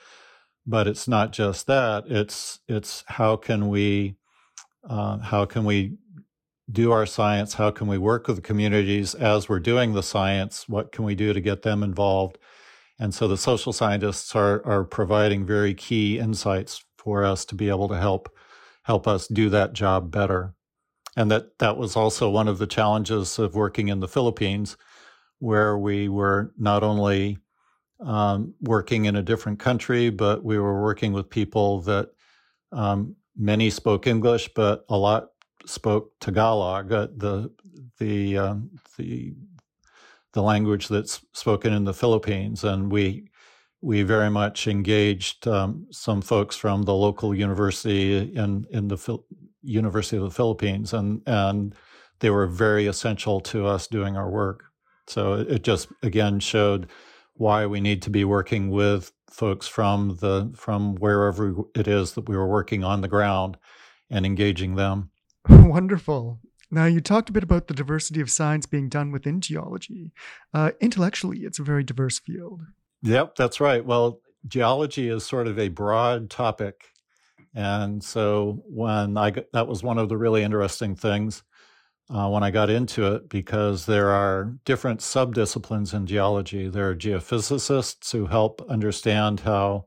[0.66, 4.16] But it's not just that; it's it's how can we
[4.88, 5.98] uh, how can we
[6.72, 7.56] do our science?
[7.56, 10.70] How can we work with the communities as we're doing the science?
[10.70, 12.38] What can we do to get them involved?
[13.00, 17.70] And so the social scientists are are providing very key insights for us to be
[17.70, 18.30] able to help
[18.84, 20.56] help us do that job better
[21.16, 24.78] and that that was also one of the challenges of working in the Philippines,
[25.40, 27.38] where we were not only
[28.02, 32.10] um, working in a different country, but we were working with people that
[32.72, 35.30] um, many spoke English, but a lot
[35.66, 37.52] spoke Tagalog, uh, the
[38.00, 39.34] the um, the
[40.34, 43.28] the language that's spoken in the Philippines, and we
[43.82, 49.20] we very much engaged um, some folks from the local university in in the
[49.64, 51.76] University of the Philippines, and and
[52.20, 54.66] they were very essential to us doing our work.
[55.08, 56.88] So it just again showed
[57.42, 62.30] why we need to be working with folks from the from wherever it is that
[62.30, 63.58] we were working on the ground
[64.10, 65.10] and engaging them.
[65.50, 66.40] Wonderful.
[66.74, 70.14] Now, you talked a bit about the diversity of science being done within geology.
[70.54, 72.62] Uh, intellectually, it's a very diverse field.
[73.02, 73.84] Yep, that's right.
[73.84, 76.92] Well, geology is sort of a broad topic
[77.54, 81.44] and so when I got, that was one of the really interesting things
[82.14, 86.68] uh, when I got into it because there are different subdisciplines in geology.
[86.68, 89.86] There are geophysicists who help understand how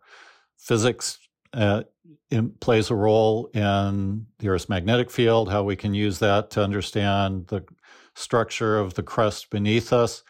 [0.56, 1.18] physics
[1.52, 1.82] uh,
[2.30, 6.62] in, plays a role in the Earth's magnetic field, how we can use that to
[6.62, 7.62] understand the
[8.14, 10.22] structure of the crust beneath us.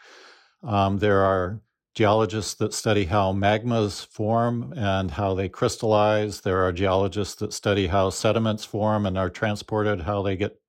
[0.63, 1.61] Um, there are
[1.93, 6.41] geologists that study how magmas form and how they crystallize.
[6.41, 10.59] There are geologists that study how sediments form and are transported, how they get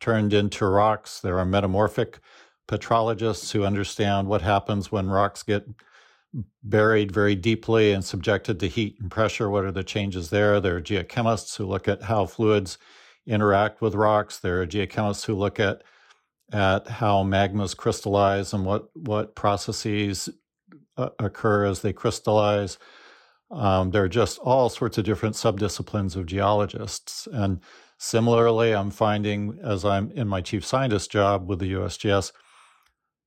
[0.00, 1.20] turned into rocks.
[1.20, 2.18] There are metamorphic
[2.68, 5.66] petrologists who understand what happens when rocks get
[6.62, 9.50] buried very deeply and subjected to heat and pressure.
[9.50, 10.60] What are the changes there?
[10.60, 12.78] There are geochemists who look at how fluids
[13.26, 14.38] interact with rocks.
[14.38, 15.82] There are geochemists who look at
[16.52, 20.28] at how magmas crystallize and what what processes
[20.96, 22.78] uh, occur as they crystallize.
[23.50, 27.60] Um, there are just all sorts of different subdisciplines of geologists, and
[28.00, 32.32] similarly, I'm finding as I'm in my chief scientist job with the USGS,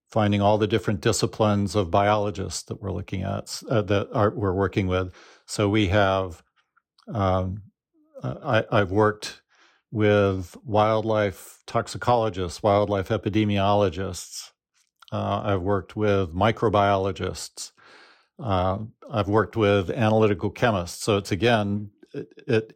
[0.10, 4.54] finding all the different disciplines of biologists that we're looking at uh, that are, we're
[4.54, 5.14] working with.
[5.46, 6.42] So we have
[7.08, 7.62] um,
[8.24, 9.42] I, I've worked
[9.92, 14.50] with wildlife toxicologists, wildlife epidemiologists.
[15.12, 17.72] Uh, I've worked with microbiologists.
[18.40, 18.80] Uh,
[19.12, 21.04] I've worked with analytical chemists.
[21.04, 22.76] So it's again, it, it,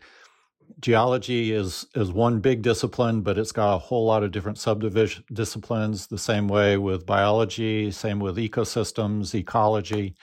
[0.80, 5.24] geology is is one big discipline, but it's got a whole lot of different subdivision
[5.34, 6.08] disciplines.
[6.08, 10.16] The same way with biology, same with ecosystems, ecology,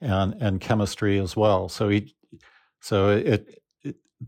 [0.00, 1.68] and and chemistry as well.
[1.68, 1.90] So
[2.80, 3.62] so it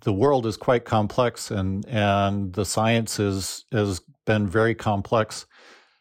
[0.01, 5.47] the world is quite complex and and the science is has been very complex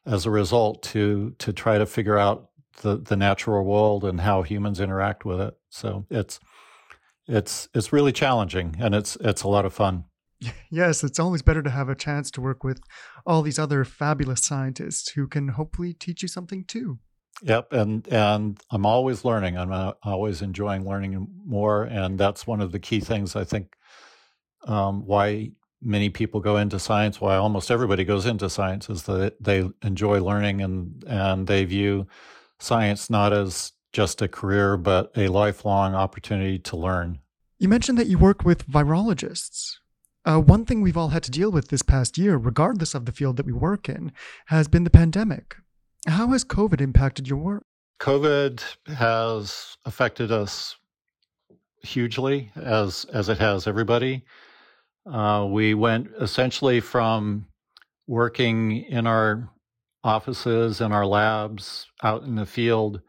[0.06, 2.50] as a result to to try to figure out
[2.82, 6.40] the the natural world and how humans interact with it so it's
[7.28, 10.06] it's it's really challenging and it's it's a lot of fun
[10.72, 12.82] yes it's always better to have a chance to work with
[13.26, 17.00] all these other fabulous scientists who can hopefully teach you something too
[17.44, 19.58] Yep, and and I'm always learning.
[19.58, 23.76] I'm uh, always enjoying learning more, and that's one of the key things I think
[24.68, 25.52] um, why
[25.82, 30.22] many people go into science, why almost everybody goes into science, is that they enjoy
[30.22, 32.06] learning and and they view
[32.60, 37.20] science not as just a career, but a lifelong opportunity to learn.
[37.60, 39.78] You mentioned that you work with virologists.
[40.24, 43.12] Uh, one thing we've all had to deal with this past year, regardless of the
[43.12, 44.12] field that we work in,
[44.48, 45.56] has been the pandemic.
[46.08, 47.64] How has COVID impacted your work?
[48.00, 50.76] COVID has affected us
[51.84, 54.24] hugely, as as it has everybody.
[55.06, 57.48] Uh, we went essentially from
[58.08, 59.50] working in our
[60.04, 63.02] offices and our labs out in the field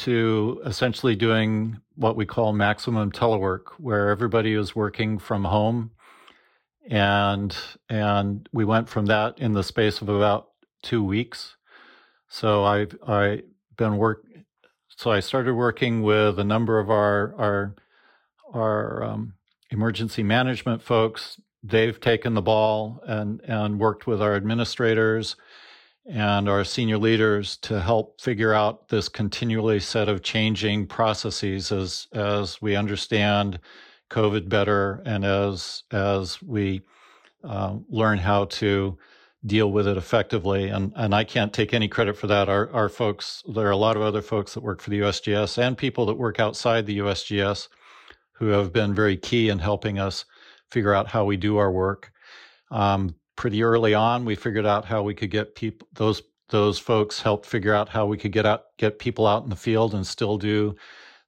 [0.00, 5.90] to essentially doing what we call maximum telework, where everybody is working from home.
[6.88, 7.56] And
[7.88, 10.48] and we went from that in the space of about
[10.82, 11.56] two weeks.
[12.28, 13.42] So I've I
[13.76, 14.24] been work.
[14.96, 17.74] So I started working with a number of our our
[18.52, 19.34] our um,
[19.70, 21.40] emergency management folks.
[21.62, 25.36] They've taken the ball and, and worked with our administrators
[26.10, 32.08] and our senior leaders to help figure out this continually set of changing processes as
[32.12, 33.60] as we understand
[34.10, 36.82] COVID better and as as we
[37.44, 38.98] uh, learn how to
[39.46, 40.68] deal with it effectively.
[40.68, 42.48] And and I can't take any credit for that.
[42.48, 45.58] Our our folks, there are a lot of other folks that work for the USGS
[45.58, 47.68] and people that work outside the USGS
[48.32, 50.24] who have been very key in helping us
[50.70, 52.10] figure out how we do our work.
[52.72, 57.20] Um, pretty early on, we figured out how we could get people those those folks
[57.22, 60.06] helped figure out how we could get out get people out in the field and
[60.06, 60.76] still do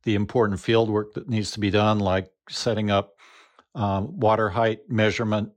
[0.03, 3.15] the important field work that needs to be done, like setting up
[3.75, 5.51] um, water height measurement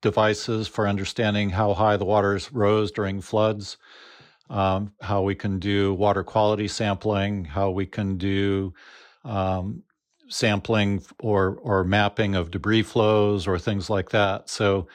[0.00, 3.76] devices for understanding how high the waters rose during floods,
[4.50, 8.72] um, how we can do water quality sampling, how we can do
[9.24, 9.82] um,
[10.28, 14.48] sampling or or mapping of debris flows or things like that.
[14.48, 14.88] So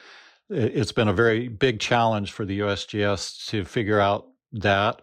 [0.50, 5.02] it's been a very big challenge for the USGS to figure out that.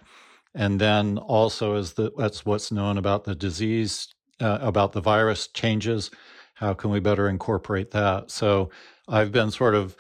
[0.54, 4.08] And then also as the that's what's known about the disease
[4.40, 6.12] uh, about the virus changes.
[6.56, 8.32] How can we better incorporate that?
[8.32, 8.72] So
[9.08, 9.96] I've been sort of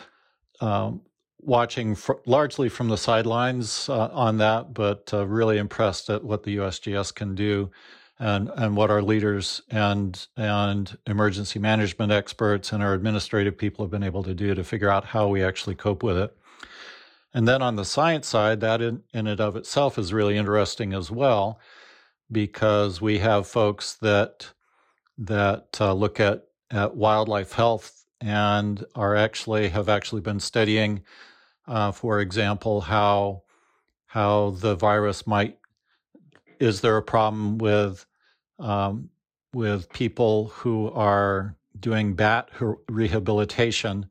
[0.59, 1.01] um,
[1.39, 6.43] watching fr- largely from the sidelines uh, on that, but uh, really impressed at what
[6.43, 7.71] the USGS can do
[8.19, 13.91] and and what our leaders and and emergency management experts and our administrative people have
[13.91, 16.35] been able to do to figure out how we actually cope with it.
[17.33, 20.93] And then on the science side, that in, in and of itself is really interesting
[20.93, 21.59] as well,
[22.31, 24.51] because we have folks that
[25.17, 31.03] that uh, look at at wildlife health and are actually have actually been studying,
[31.67, 33.43] uh, for example, how
[34.07, 35.59] how the virus might
[36.59, 38.05] is there a problem with
[38.59, 39.09] um,
[39.53, 42.49] with people who are doing bat
[42.89, 44.09] rehabilitation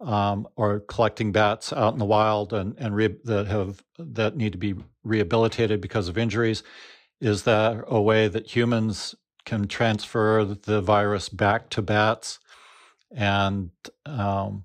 [0.00, 4.52] um, or collecting bats out in the wild and, and re- that have that need
[4.52, 6.62] to be rehabilitated because of injuries?
[7.20, 9.14] Is that a way that humans
[9.44, 12.38] can transfer the virus back to bats?
[13.10, 13.70] And
[14.04, 14.64] um,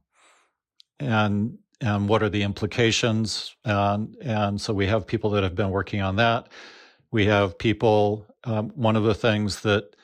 [1.00, 3.56] and and what are the implications.
[3.66, 6.48] And, and so we have people that have been working on that.
[7.12, 9.96] We have people, um, one of the things that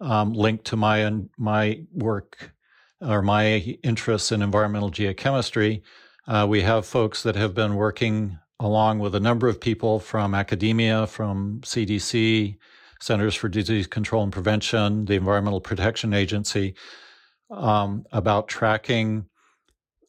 [0.00, 2.52] um, linked to my, my work
[3.00, 5.82] or my interests in environmental geochemistry,
[6.26, 10.34] uh, we have folks that have been working along with a number of people from
[10.34, 12.56] academia, from CDC,
[13.00, 16.74] Centers for Disease Control and Prevention, the Environmental Protection Agency,
[17.50, 19.26] um, about tracking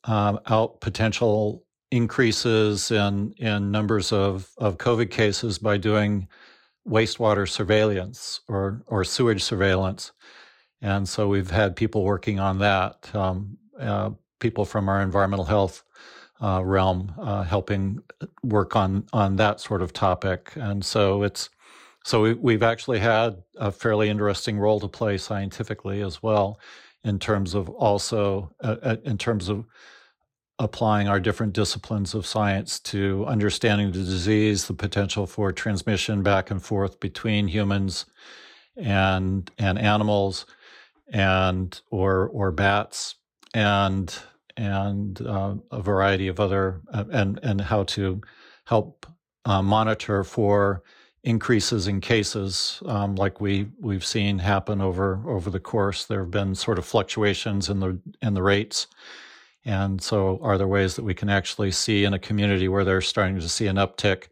[0.06, 6.28] um, out potential increases in in numbers of of COVID cases by doing
[6.88, 10.12] wastewater surveillance or or sewage surveillance,
[10.82, 13.14] and so we've had people working on that.
[13.16, 15.84] Um, uh, people from our environmental health
[16.42, 18.00] uh, realm uh, helping
[18.44, 21.50] work on on that sort of topic, and so it's
[22.04, 26.60] so we, we've actually had a fairly interesting role to play scientifically as well,
[27.04, 29.66] in terms of also uh, uh, in terms of
[30.60, 36.50] applying our different disciplines of science to understanding the disease, the potential for transmission back
[36.50, 38.06] and forth between humans
[38.78, 40.46] and and animals,
[41.12, 43.16] and or or bats,
[43.54, 44.18] and
[44.58, 48.22] and uh, a variety of other uh, and and how to
[48.66, 49.06] help
[49.46, 50.84] uh, monitor for
[51.24, 56.06] increases in cases um, like we we've seen happen over over the course.
[56.06, 58.88] There have been sort of fluctuations in the in the rates,
[59.66, 63.02] and so are there ways that we can actually see in a community where they're
[63.02, 64.28] starting to see an uptick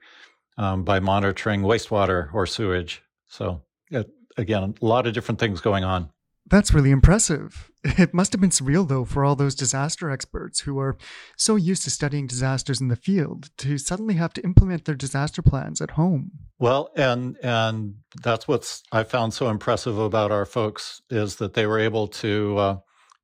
[0.58, 3.02] um, by monitoring wastewater or sewage?
[3.28, 6.10] So it, again, a lot of different things going on.
[6.46, 7.70] That's really impressive.
[7.86, 10.96] It must have been surreal, though, for all those disaster experts who are
[11.36, 15.42] so used to studying disasters in the field to suddenly have to implement their disaster
[15.42, 16.32] plans at home.
[16.60, 21.66] Well, and and that's what's I found so impressive about our folks is that they
[21.68, 22.78] were able to uh,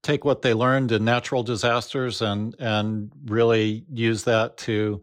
[0.04, 5.02] take what they learned in natural disasters and and really use that to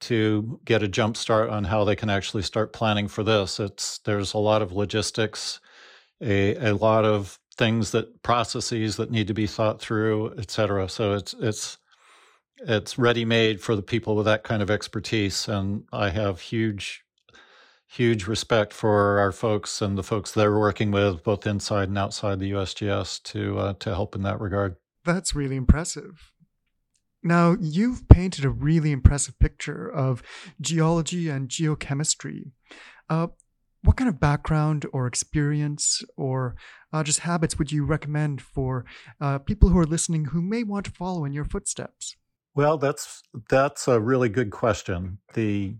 [0.00, 3.60] to get a jump start on how they can actually start planning for this.
[3.60, 5.60] It's there's a lot of logistics
[6.20, 10.88] a, a lot of things that processes that need to be thought through, et cetera.
[10.88, 11.78] So it's it's
[12.58, 17.04] it's ready made for the people with that kind of expertise, and I have huge
[17.90, 22.38] huge respect for our folks and the folks they're working with, both inside and outside
[22.38, 24.76] the USGS, to uh, to help in that regard.
[25.04, 26.32] That's really impressive.
[27.22, 30.22] Now, you've painted a really impressive picture of
[30.60, 32.52] geology and geochemistry.
[33.10, 33.26] Uh,
[33.82, 36.54] what kind of background or experience or
[36.92, 38.84] uh, just habits would you recommend for
[39.20, 42.16] uh, people who are listening who may want to follow in your footsteps?
[42.54, 45.18] Well, that's that's a really good question.
[45.34, 45.76] The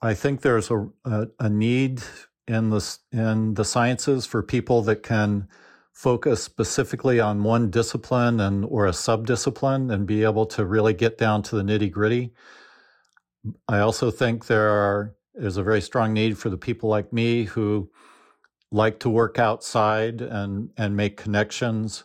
[0.00, 2.02] I think there's a, a, a need
[2.46, 5.48] in the in the sciences for people that can
[5.92, 11.18] focus specifically on one discipline and or a subdiscipline and be able to really get
[11.18, 12.32] down to the nitty gritty.
[13.66, 17.44] I also think there are there's a very strong need for the people like me
[17.44, 17.90] who
[18.70, 22.04] like to work outside and and make connections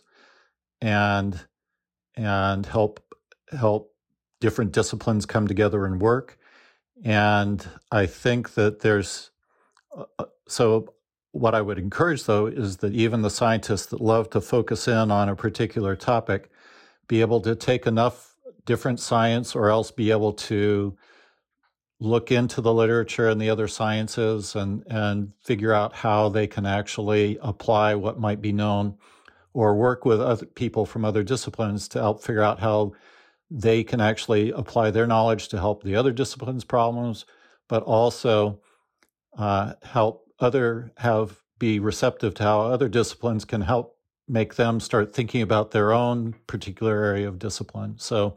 [0.80, 1.40] and
[2.16, 3.00] and help
[3.52, 3.94] help
[4.40, 6.38] different disciplines come together and work
[7.04, 9.30] and i think that there's
[9.96, 10.92] uh, uh, so
[11.32, 15.10] what i would encourage though is that even the scientists that love to focus in
[15.10, 16.50] on a particular topic
[17.06, 18.34] be able to take enough
[18.64, 20.96] different science or else be able to
[22.00, 26.66] look into the literature and the other sciences and, and figure out how they can
[26.66, 28.96] actually apply what might be known
[29.52, 32.92] or work with other people from other disciplines to help figure out how
[33.50, 37.24] they can actually apply their knowledge to help the other disciplines problems
[37.68, 38.60] but also
[39.38, 43.96] uh, help other have be receptive to how other disciplines can help
[44.28, 47.94] make them start thinking about their own particular area of discipline.
[47.98, 48.36] So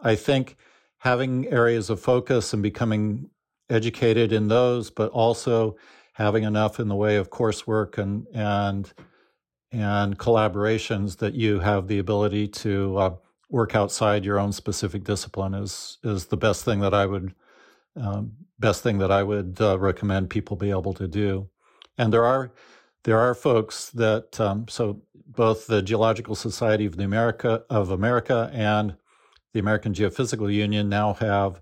[0.00, 0.56] i think
[0.98, 3.28] having areas of focus and becoming
[3.68, 5.76] educated in those, but also
[6.14, 8.92] having enough in the way of coursework and and
[9.72, 13.14] and collaborations that you have the ability to uh,
[13.52, 17.34] work outside your own specific discipline is is the best thing that I would
[17.94, 21.48] um, best thing that I would uh, recommend people be able to do.
[21.98, 22.52] And there are
[23.04, 28.50] there are folks that um, so both the Geological Society of the America of America
[28.52, 28.96] and
[29.52, 31.60] the American Geophysical Union now have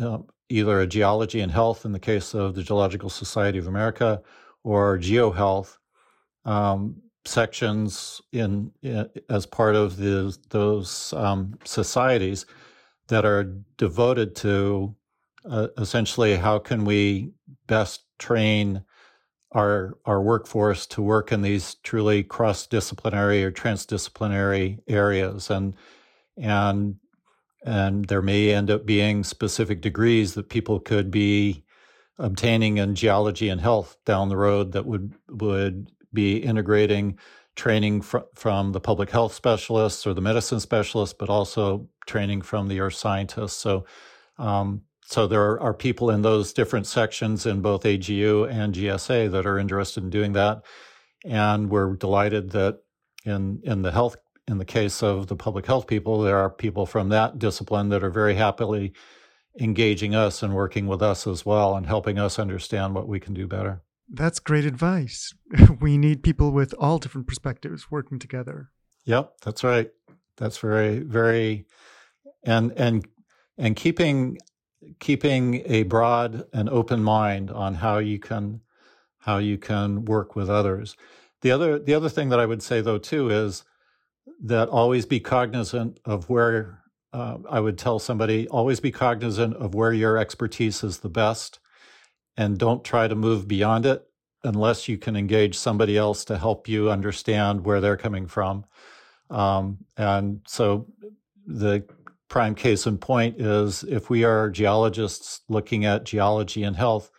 [0.00, 0.18] uh,
[0.48, 4.22] either a geology and health in the case of the Geological Society of America
[4.64, 5.76] or geohealth
[6.46, 12.46] um, sections in, in, as part of the, those um, societies
[13.08, 13.44] that are
[13.76, 14.94] devoted to
[15.48, 17.32] uh, essentially how can we
[17.66, 18.82] best train
[19.52, 25.50] our our workforce to work in these truly cross disciplinary or transdisciplinary areas.
[25.50, 25.74] And
[26.36, 26.96] and
[27.64, 31.64] and there may end up being specific degrees that people could be
[32.18, 37.18] obtaining in geology and health down the road that would would be integrating
[37.56, 42.68] training fr- from the public health specialists or the medicine specialists, but also training from
[42.68, 43.56] the earth scientists.
[43.56, 43.84] So,
[44.38, 49.46] um, so there are people in those different sections in both AGU and GSA that
[49.46, 50.62] are interested in doing that,
[51.24, 52.78] and we're delighted that
[53.24, 54.16] in in the health
[54.48, 58.02] in the case of the public health people, there are people from that discipline that
[58.02, 58.92] are very happily
[59.60, 63.34] engaging us and working with us as well and helping us understand what we can
[63.34, 63.82] do better.
[64.10, 65.32] That's great advice.
[65.80, 68.70] We need people with all different perspectives working together.
[69.04, 69.90] Yep, that's right.
[70.36, 71.66] That's very very
[72.42, 73.06] and and
[73.56, 74.38] and keeping
[74.98, 78.60] keeping a broad and open mind on how you can
[79.18, 80.96] how you can work with others.
[81.42, 83.64] The other the other thing that I would say though too is
[84.42, 86.82] that always be cognizant of where
[87.12, 91.58] uh, I would tell somebody always be cognizant of where your expertise is the best
[92.36, 94.06] and don't try to move beyond it
[94.44, 98.64] unless you can engage somebody else to help you understand where they're coming from.
[99.28, 100.86] Um, and so
[101.46, 101.84] the
[102.28, 107.10] prime case in point is if we are geologists looking at geology and health,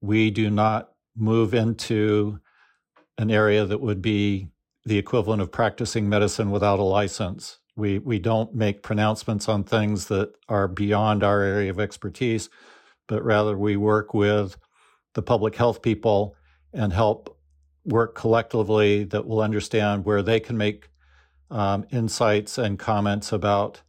[0.00, 2.40] we do not move into
[3.18, 4.48] an area that would be
[4.86, 7.58] the equivalent of practicing medicine without a license.
[7.76, 12.48] We we don't make pronouncements on things that are beyond our area of expertise,
[13.10, 14.56] but rather we work with
[15.14, 16.36] the public health people
[16.72, 17.36] and help
[17.84, 20.88] work collectively that will understand where they can make
[21.50, 23.82] um, insights and comments about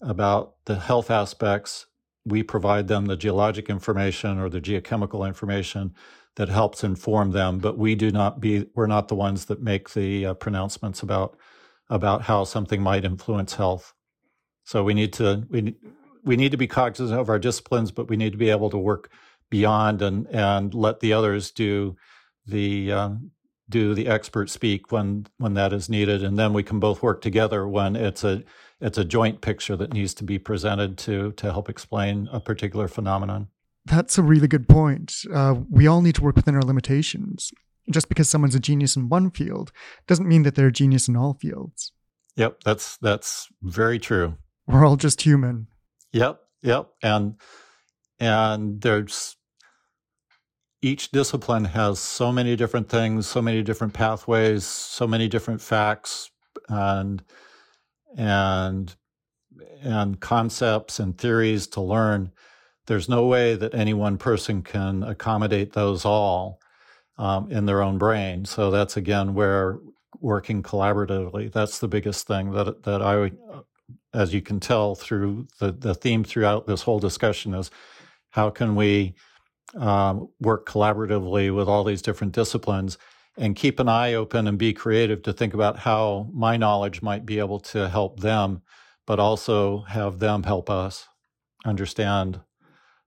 [0.00, 1.86] about the health aspects.
[2.24, 5.94] We provide them the geologic information or the geochemical information
[6.34, 9.90] that helps inform them, but we do not be we're not the ones that make
[9.90, 11.36] the uh, pronouncements about
[11.88, 13.94] about how something might influence health.
[14.64, 15.76] So we need to we
[16.26, 18.78] we need to be cognizant of our disciplines, but we need to be able to
[18.78, 19.10] work
[19.48, 21.96] beyond and and let the others do
[22.46, 23.10] the uh,
[23.68, 27.22] do the expert speak when when that is needed, and then we can both work
[27.22, 28.42] together when it's a
[28.80, 32.88] it's a joint picture that needs to be presented to to help explain a particular
[32.88, 33.48] phenomenon.
[33.84, 35.14] That's a really good point.
[35.32, 37.52] Uh, we all need to work within our limitations
[37.88, 39.70] just because someone's a genius in one field
[40.08, 41.92] doesn't mean that they're a genius in all fields.
[42.34, 44.34] Yep, that's that's very true.
[44.66, 45.68] We're all just human.
[46.12, 47.36] Yep, yep, and
[48.20, 49.36] and there's
[50.82, 56.30] each discipline has so many different things, so many different pathways, so many different facts,
[56.68, 57.22] and
[58.16, 58.94] and
[59.82, 62.32] and concepts and theories to learn.
[62.86, 66.60] There's no way that any one person can accommodate those all
[67.18, 68.44] um, in their own brain.
[68.44, 69.78] So that's again where
[70.20, 71.52] working collaboratively.
[71.52, 73.32] That's the biggest thing that that I,
[74.14, 77.70] as you can tell through the the theme throughout this whole discussion is
[78.30, 79.14] how can we
[79.76, 82.98] um, work collaboratively with all these different disciplines
[83.36, 87.26] and keep an eye open and be creative to think about how my knowledge might
[87.26, 88.62] be able to help them,
[89.06, 91.06] but also have them help us
[91.64, 92.40] understand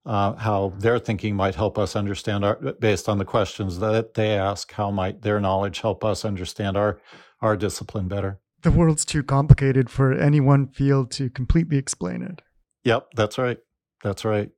[0.05, 4.31] uh, how their thinking might help us understand our, based on the questions that they
[4.31, 6.99] ask, how might their knowledge help us understand our,
[7.41, 8.39] our discipline better?
[8.61, 12.41] The world's too complicated for any one field to completely explain it.
[12.83, 13.57] Yep, that's right.
[14.03, 14.49] That's right.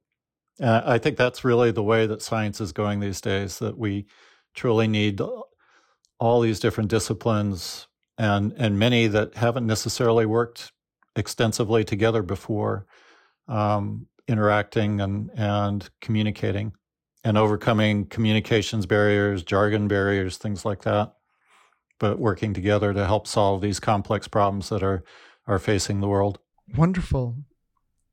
[0.62, 4.06] I think that's really the way that science is going these days, that we
[4.54, 5.22] truly need
[6.20, 7.88] all these different disciplines
[8.18, 10.72] and, and many that haven't necessarily worked
[11.16, 12.86] extensively together before.
[13.47, 16.72] Um, interacting and, and communicating
[17.24, 21.14] and overcoming communications barriers, jargon barriers, things like that,
[22.02, 25.04] but working together to help solve these complex problems that are,
[25.45, 26.39] are facing the world.
[26.76, 27.38] Wonderful.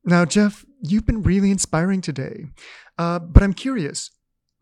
[0.05, 2.45] Now, Jeff, you've been really inspiring today,
[2.99, 4.11] uh, but I'm curious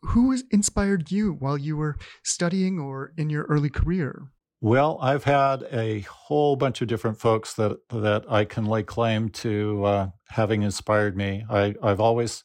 [0.01, 4.31] who inspired you while you were studying or in your early career?
[4.61, 9.29] Well, I've had a whole bunch of different folks that that I can lay claim
[9.29, 11.45] to uh, having inspired me.
[11.49, 12.43] I, I've always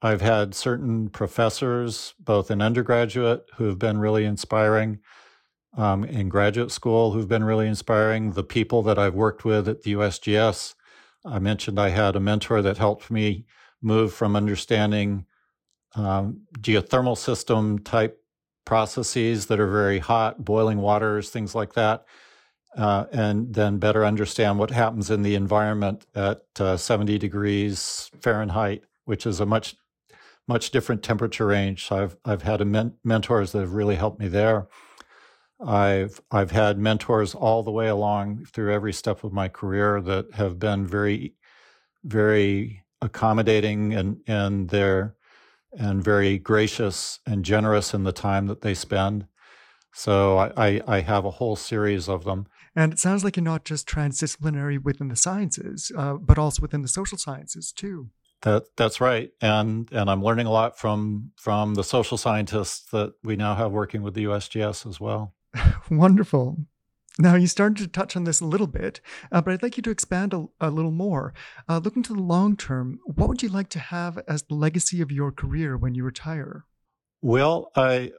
[0.00, 5.00] I've had certain professors, both in undergraduate, who have been really inspiring,
[5.78, 8.32] um, in graduate school, who've been really inspiring.
[8.32, 10.74] The people that I've worked with at the USGS,
[11.24, 13.46] I mentioned I had a mentor that helped me
[13.80, 15.24] move from understanding
[15.94, 18.20] um, geothermal system type
[18.64, 22.04] processes that are very hot, boiling waters, things like that,
[22.76, 28.82] uh, and then better understand what happens in the environment at uh, 70 degrees Fahrenheit,
[29.04, 29.76] which is a much
[30.48, 31.86] much different temperature range.
[31.86, 34.66] So I've I've had men- mentors that have really helped me there.
[35.60, 40.34] I've I've had mentors all the way along through every step of my career that
[40.34, 41.34] have been very
[42.04, 45.16] very accommodating and and they're
[45.72, 49.26] and very gracious and generous in the time that they spend.
[49.92, 52.46] So I, I, I have a whole series of them.
[52.74, 56.82] And it sounds like you're not just transdisciplinary within the sciences, uh, but also within
[56.82, 58.10] the social sciences too.
[58.42, 63.14] That that's right, and and I'm learning a lot from from the social scientists that
[63.24, 65.34] we now have working with the USGS as well.
[65.90, 66.58] Wonderful.
[67.20, 69.00] Now, you started to touch on this a little bit,
[69.32, 71.34] uh, but I'd like you to expand a, a little more.
[71.68, 75.02] Uh, looking to the long term, what would you like to have as the legacy
[75.02, 76.64] of your career when you retire?
[77.20, 78.12] Well, I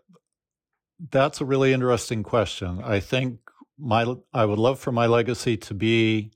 [1.11, 2.81] that's a really interesting question.
[2.83, 3.39] I think
[3.77, 6.31] my I would love for my legacy to be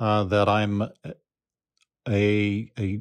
[0.00, 0.82] uh, that I'm
[2.08, 3.00] a a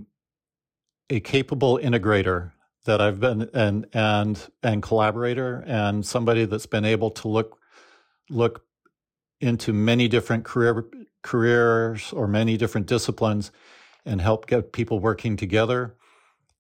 [1.10, 2.52] a capable integrator
[2.86, 7.60] that I've been and and and collaborator and somebody that's been able to look
[8.30, 8.66] look
[9.42, 10.86] into many different career
[11.24, 13.52] careers or many different disciplines
[14.06, 15.96] and help get people working together.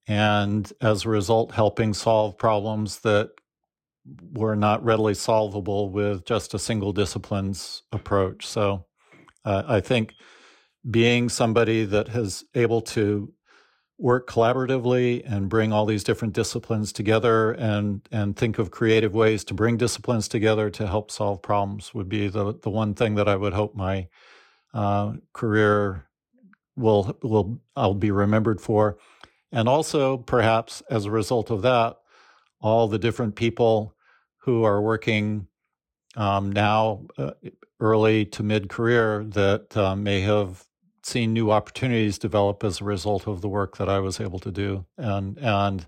[0.07, 3.31] And as a result helping solve problems that
[4.33, 8.45] were not readily solvable with just a single disciplines approach.
[8.45, 8.85] So
[9.45, 10.13] uh, i think
[10.89, 13.31] being somebody that has able to
[13.97, 19.43] work collaboratively and bring all these different disciplines together and and think of creative ways
[19.45, 23.27] to bring disciplines together to help solve problems would be the the one thing that
[23.29, 24.07] I would hope my
[24.73, 26.05] uh, career
[26.75, 28.97] will will I'll be remembered for,
[29.51, 31.97] and also perhaps as a result of that,
[32.59, 33.95] all the different people
[34.39, 35.47] who are working
[36.17, 37.31] um, now, uh,
[37.79, 40.65] early to mid career, that uh, may have
[41.05, 44.51] seen new opportunities develop as a result of the work that I was able to
[44.51, 44.85] do.
[44.97, 45.85] And, and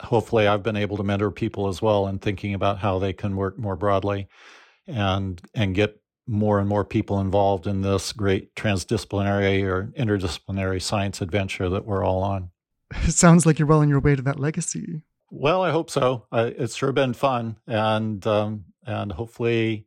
[0.00, 3.36] hopefully I've been able to mentor people as well in thinking about how they can
[3.36, 4.28] work more broadly
[4.86, 11.20] and, and get more and more people involved in this great transdisciplinary or interdisciplinary science
[11.20, 12.50] adventure that we're all on.
[13.02, 15.02] It sounds like you're well on your way to that legacy.
[15.30, 16.26] Well, I hope so.
[16.30, 19.86] Uh, it's sure been fun, and um, and hopefully,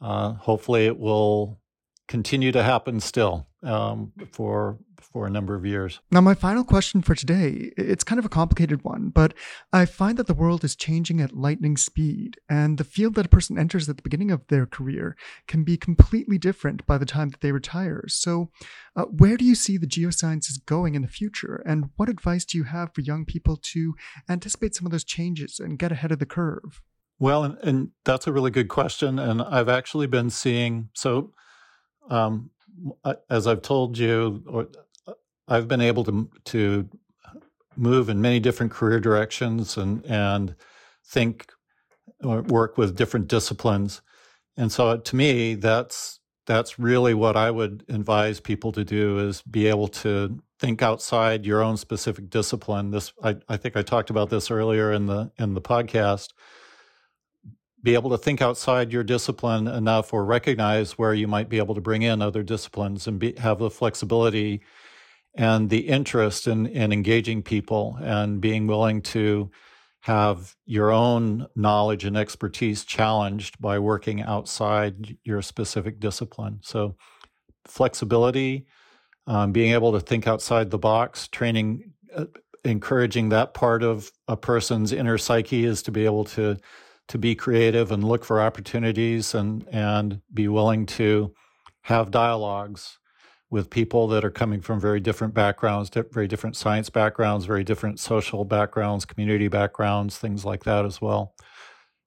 [0.00, 1.58] uh, hopefully it will
[2.06, 6.00] continue to happen still um, for for a number of years.
[6.10, 9.32] Now, my final question for today, it's kind of a complicated one, but
[9.72, 13.30] I find that the world is changing at lightning speed, and the field that a
[13.30, 17.30] person enters at the beginning of their career can be completely different by the time
[17.30, 18.04] that they retire.
[18.08, 18.50] So,
[18.96, 22.58] uh, where do you see the geosciences going in the future, and what advice do
[22.58, 23.94] you have for young people to
[24.28, 26.82] anticipate some of those changes and get ahead of the curve?
[27.20, 31.32] Well, and, and that's a really good question, and I've actually been seeing so.
[32.10, 32.50] Um,
[33.30, 34.68] as I've told you,
[35.06, 35.12] uh,
[35.46, 36.88] I've been able to to
[37.76, 40.54] move in many different career directions and and
[41.04, 41.52] think
[42.22, 44.02] or work with different disciplines.
[44.56, 49.42] And so to me, that's that's really what I would advise people to do is
[49.42, 52.90] be able to think outside your own specific discipline.
[52.90, 56.32] This I, I think I talked about this earlier in the in the podcast
[57.82, 61.74] be able to think outside your discipline enough or recognize where you might be able
[61.74, 64.62] to bring in other disciplines and be, have the flexibility
[65.34, 69.50] and the interest in, in engaging people and being willing to
[70.00, 76.60] have your own knowledge and expertise challenged by working outside your specific discipline.
[76.62, 76.96] So,
[77.66, 78.66] flexibility,
[79.26, 82.24] um, being able to think outside the box, training, uh,
[82.64, 86.56] encouraging that part of a person's inner psyche is to be able to
[87.08, 91.34] to be creative and look for opportunities and and be willing to
[91.82, 92.98] have dialogues
[93.50, 97.98] with people that are coming from very different backgrounds, very different science backgrounds, very different
[97.98, 101.34] social backgrounds, community backgrounds, things like that as well.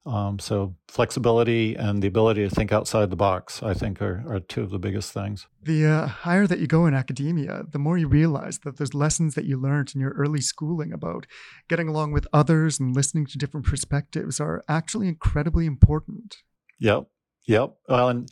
[0.04, 4.40] Um, so flexibility and the ability to think outside the box, I think, are, are
[4.40, 5.46] two of the biggest things.
[5.62, 9.36] The uh, higher that you go in academia, the more you realize that those lessons
[9.36, 11.26] that you learned in your early schooling about
[11.68, 16.38] getting along with others and listening to different perspectives are actually incredibly important.
[16.80, 17.06] Yep,
[17.46, 17.74] yep.
[17.88, 18.28] Well, and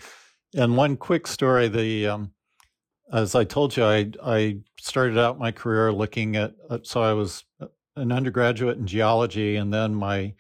[0.55, 2.33] and one quick story: the um,
[3.13, 7.13] as I told you, I I started out my career looking at uh, so I
[7.13, 7.45] was
[7.95, 10.35] an undergraduate in geology, and then my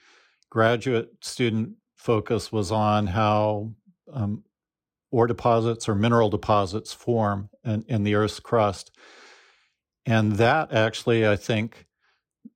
[0.51, 3.73] graduate student focus was on how
[4.13, 4.45] um,
[5.11, 8.91] ore deposits or mineral deposits form in, in the Earth's crust.
[10.07, 11.87] And that actually, I think,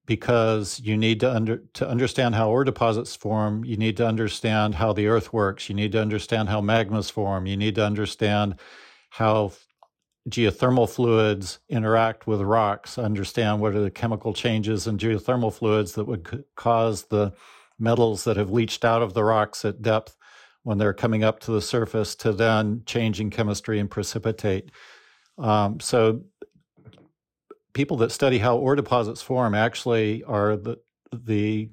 [0.07, 4.75] because you need to under to understand how ore deposits form, you need to understand
[4.75, 5.69] how the Earth works.
[5.69, 7.47] You need to understand how magmas form.
[7.47, 8.57] You need to understand
[9.11, 9.53] how
[10.29, 12.99] geothermal fluids interact with rocks.
[12.99, 17.33] Understand what are the chemical changes in geothermal fluids that would cause the
[17.79, 20.17] metals that have leached out of the rocks at depth
[20.63, 24.71] when they're coming up to the surface to then changing chemistry and precipitate.
[25.39, 26.23] Um, so
[27.75, 30.79] people that study how ore deposits form actually are the
[31.13, 31.71] the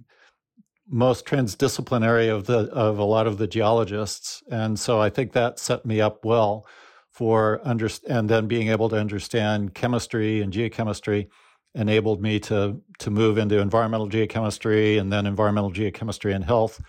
[0.87, 5.57] most transdisciplinary of the of a lot of the geologists, and so I think that
[5.57, 6.67] set me up well
[7.11, 11.27] for under and then being able to understand chemistry and geochemistry
[11.75, 16.81] enabled me to to move into environmental geochemistry and then environmental geochemistry and health.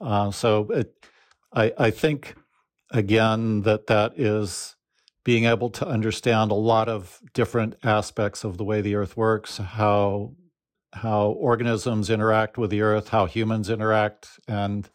[0.00, 0.94] Uh, so it,
[1.52, 2.34] I, I think
[2.90, 4.76] again that that is
[5.24, 9.58] being able to understand a lot of different aspects of the way the earth works,
[9.58, 10.32] how
[10.92, 14.88] how organisms interact with the earth, how humans interact, and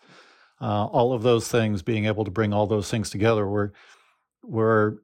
[0.60, 1.84] uh, all of those things.
[1.84, 3.74] Being able to bring all those things together were
[4.44, 5.02] were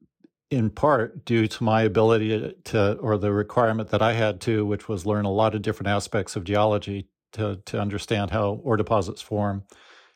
[0.50, 4.88] in part due to my ability to, or the requirement that I had to, which
[4.88, 9.22] was learn a lot of different aspects of geology to to understand how ore deposits
[9.22, 9.64] form,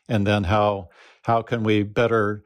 [0.08, 0.88] and then how
[1.22, 2.44] how can we better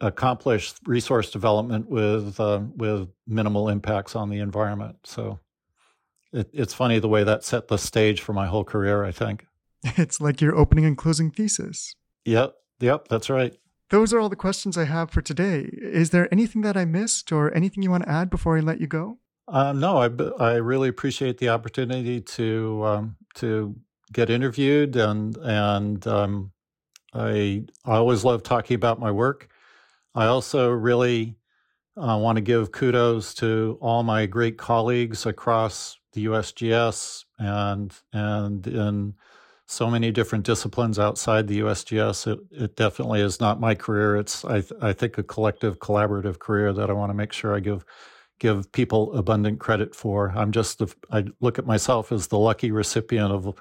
[0.00, 4.96] accomplish resource development with uh, with minimal impacts on the environment.
[5.04, 5.40] So
[6.32, 9.04] it, it's funny the way that set the stage for my whole career.
[9.04, 9.46] I think
[9.84, 11.94] it's like your opening and closing thesis.
[12.24, 13.54] Yep, yep, that's right.
[13.90, 15.68] Those are all the questions I have for today.
[15.72, 18.80] Is there anything that I missed, or anything you want to add before I let
[18.80, 19.18] you go?
[19.46, 20.08] Um, no, I
[20.42, 23.76] I really appreciate the opportunity to um, to
[24.12, 26.52] get interviewed and and um,
[27.12, 29.48] I I always love talking about my work.
[30.14, 31.36] I also really
[31.96, 38.66] uh, want to give kudos to all my great colleagues across the USGS and and
[38.66, 39.14] in
[39.66, 42.32] so many different disciplines outside the USGS.
[42.32, 44.16] It, it definitely is not my career.
[44.16, 47.60] It's I, I think a collective, collaborative career that I want to make sure I
[47.60, 47.84] give
[48.40, 50.32] give people abundant credit for.
[50.36, 53.54] I'm just the, I look at myself as the lucky recipient of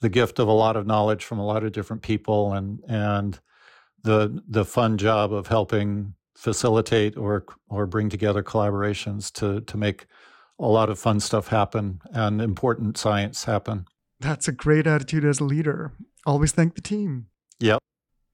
[0.00, 3.38] the gift of a lot of knowledge from a lot of different people and and
[4.02, 10.06] the the fun job of helping facilitate or or bring together collaborations to to make
[10.60, 13.86] a lot of fun stuff happen and important science happen.
[14.20, 15.92] That's a great attitude as a leader.
[16.26, 17.26] Always thank the team.
[17.60, 17.78] Yep.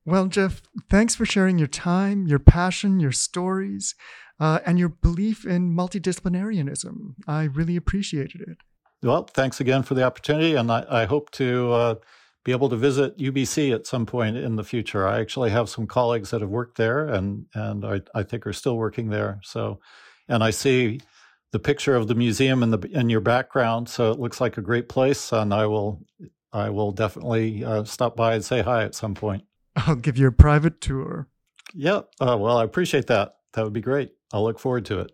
[0.07, 3.95] Well, Jeff, thanks for sharing your time, your passion, your stories,
[4.39, 7.15] uh, and your belief in multidisciplinarianism.
[7.27, 8.59] I really appreciated it.
[9.03, 11.95] Well, thanks again for the opportunity, and I, I hope to uh,
[12.45, 15.07] be able to visit UBC at some point in the future.
[15.09, 18.53] I actually have some colleagues that have worked there and and I, I think are
[18.53, 19.41] still working there.
[19.43, 19.81] So,
[20.29, 21.01] and I see
[21.55, 24.61] the picture of the museum in the in your background, so it looks like a
[24.61, 25.31] great place.
[25.31, 26.05] And I will
[26.53, 29.45] I will definitely uh, stop by and say hi at some point.
[29.77, 31.29] I'll give you a private tour.
[31.73, 32.01] Yeah.
[32.21, 33.37] Uh, well, I appreciate that.
[33.53, 34.15] That would be great.
[34.33, 35.13] I'll look forward to it.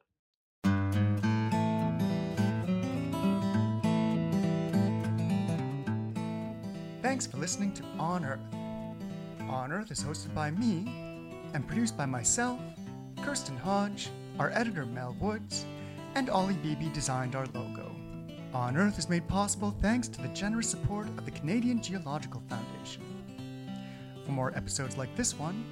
[7.02, 8.40] Thanks for listening to On Earth.
[9.46, 10.90] On Earth is hosted by me
[11.52, 12.58] and produced by myself,
[13.22, 15.66] Kirsten Hodge, our editor Mel Woods,
[16.14, 17.94] and Ollie Beebe designed our logo.
[18.52, 23.02] On Earth is made possible thanks to the generous support of the Canadian Geological Foundation.
[24.24, 25.64] For more episodes like this one,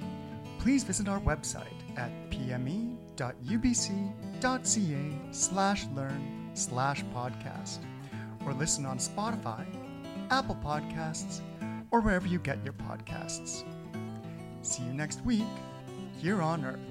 [0.59, 1.65] please visit our website
[1.97, 2.97] at pme.ubc.ca
[5.31, 7.79] slash learn slash podcast
[8.45, 9.65] or listen on Spotify
[10.31, 11.41] Apple Podcasts,
[11.91, 13.63] or wherever you get your podcasts.
[14.61, 15.47] See you next week
[16.19, 16.88] here on Earth.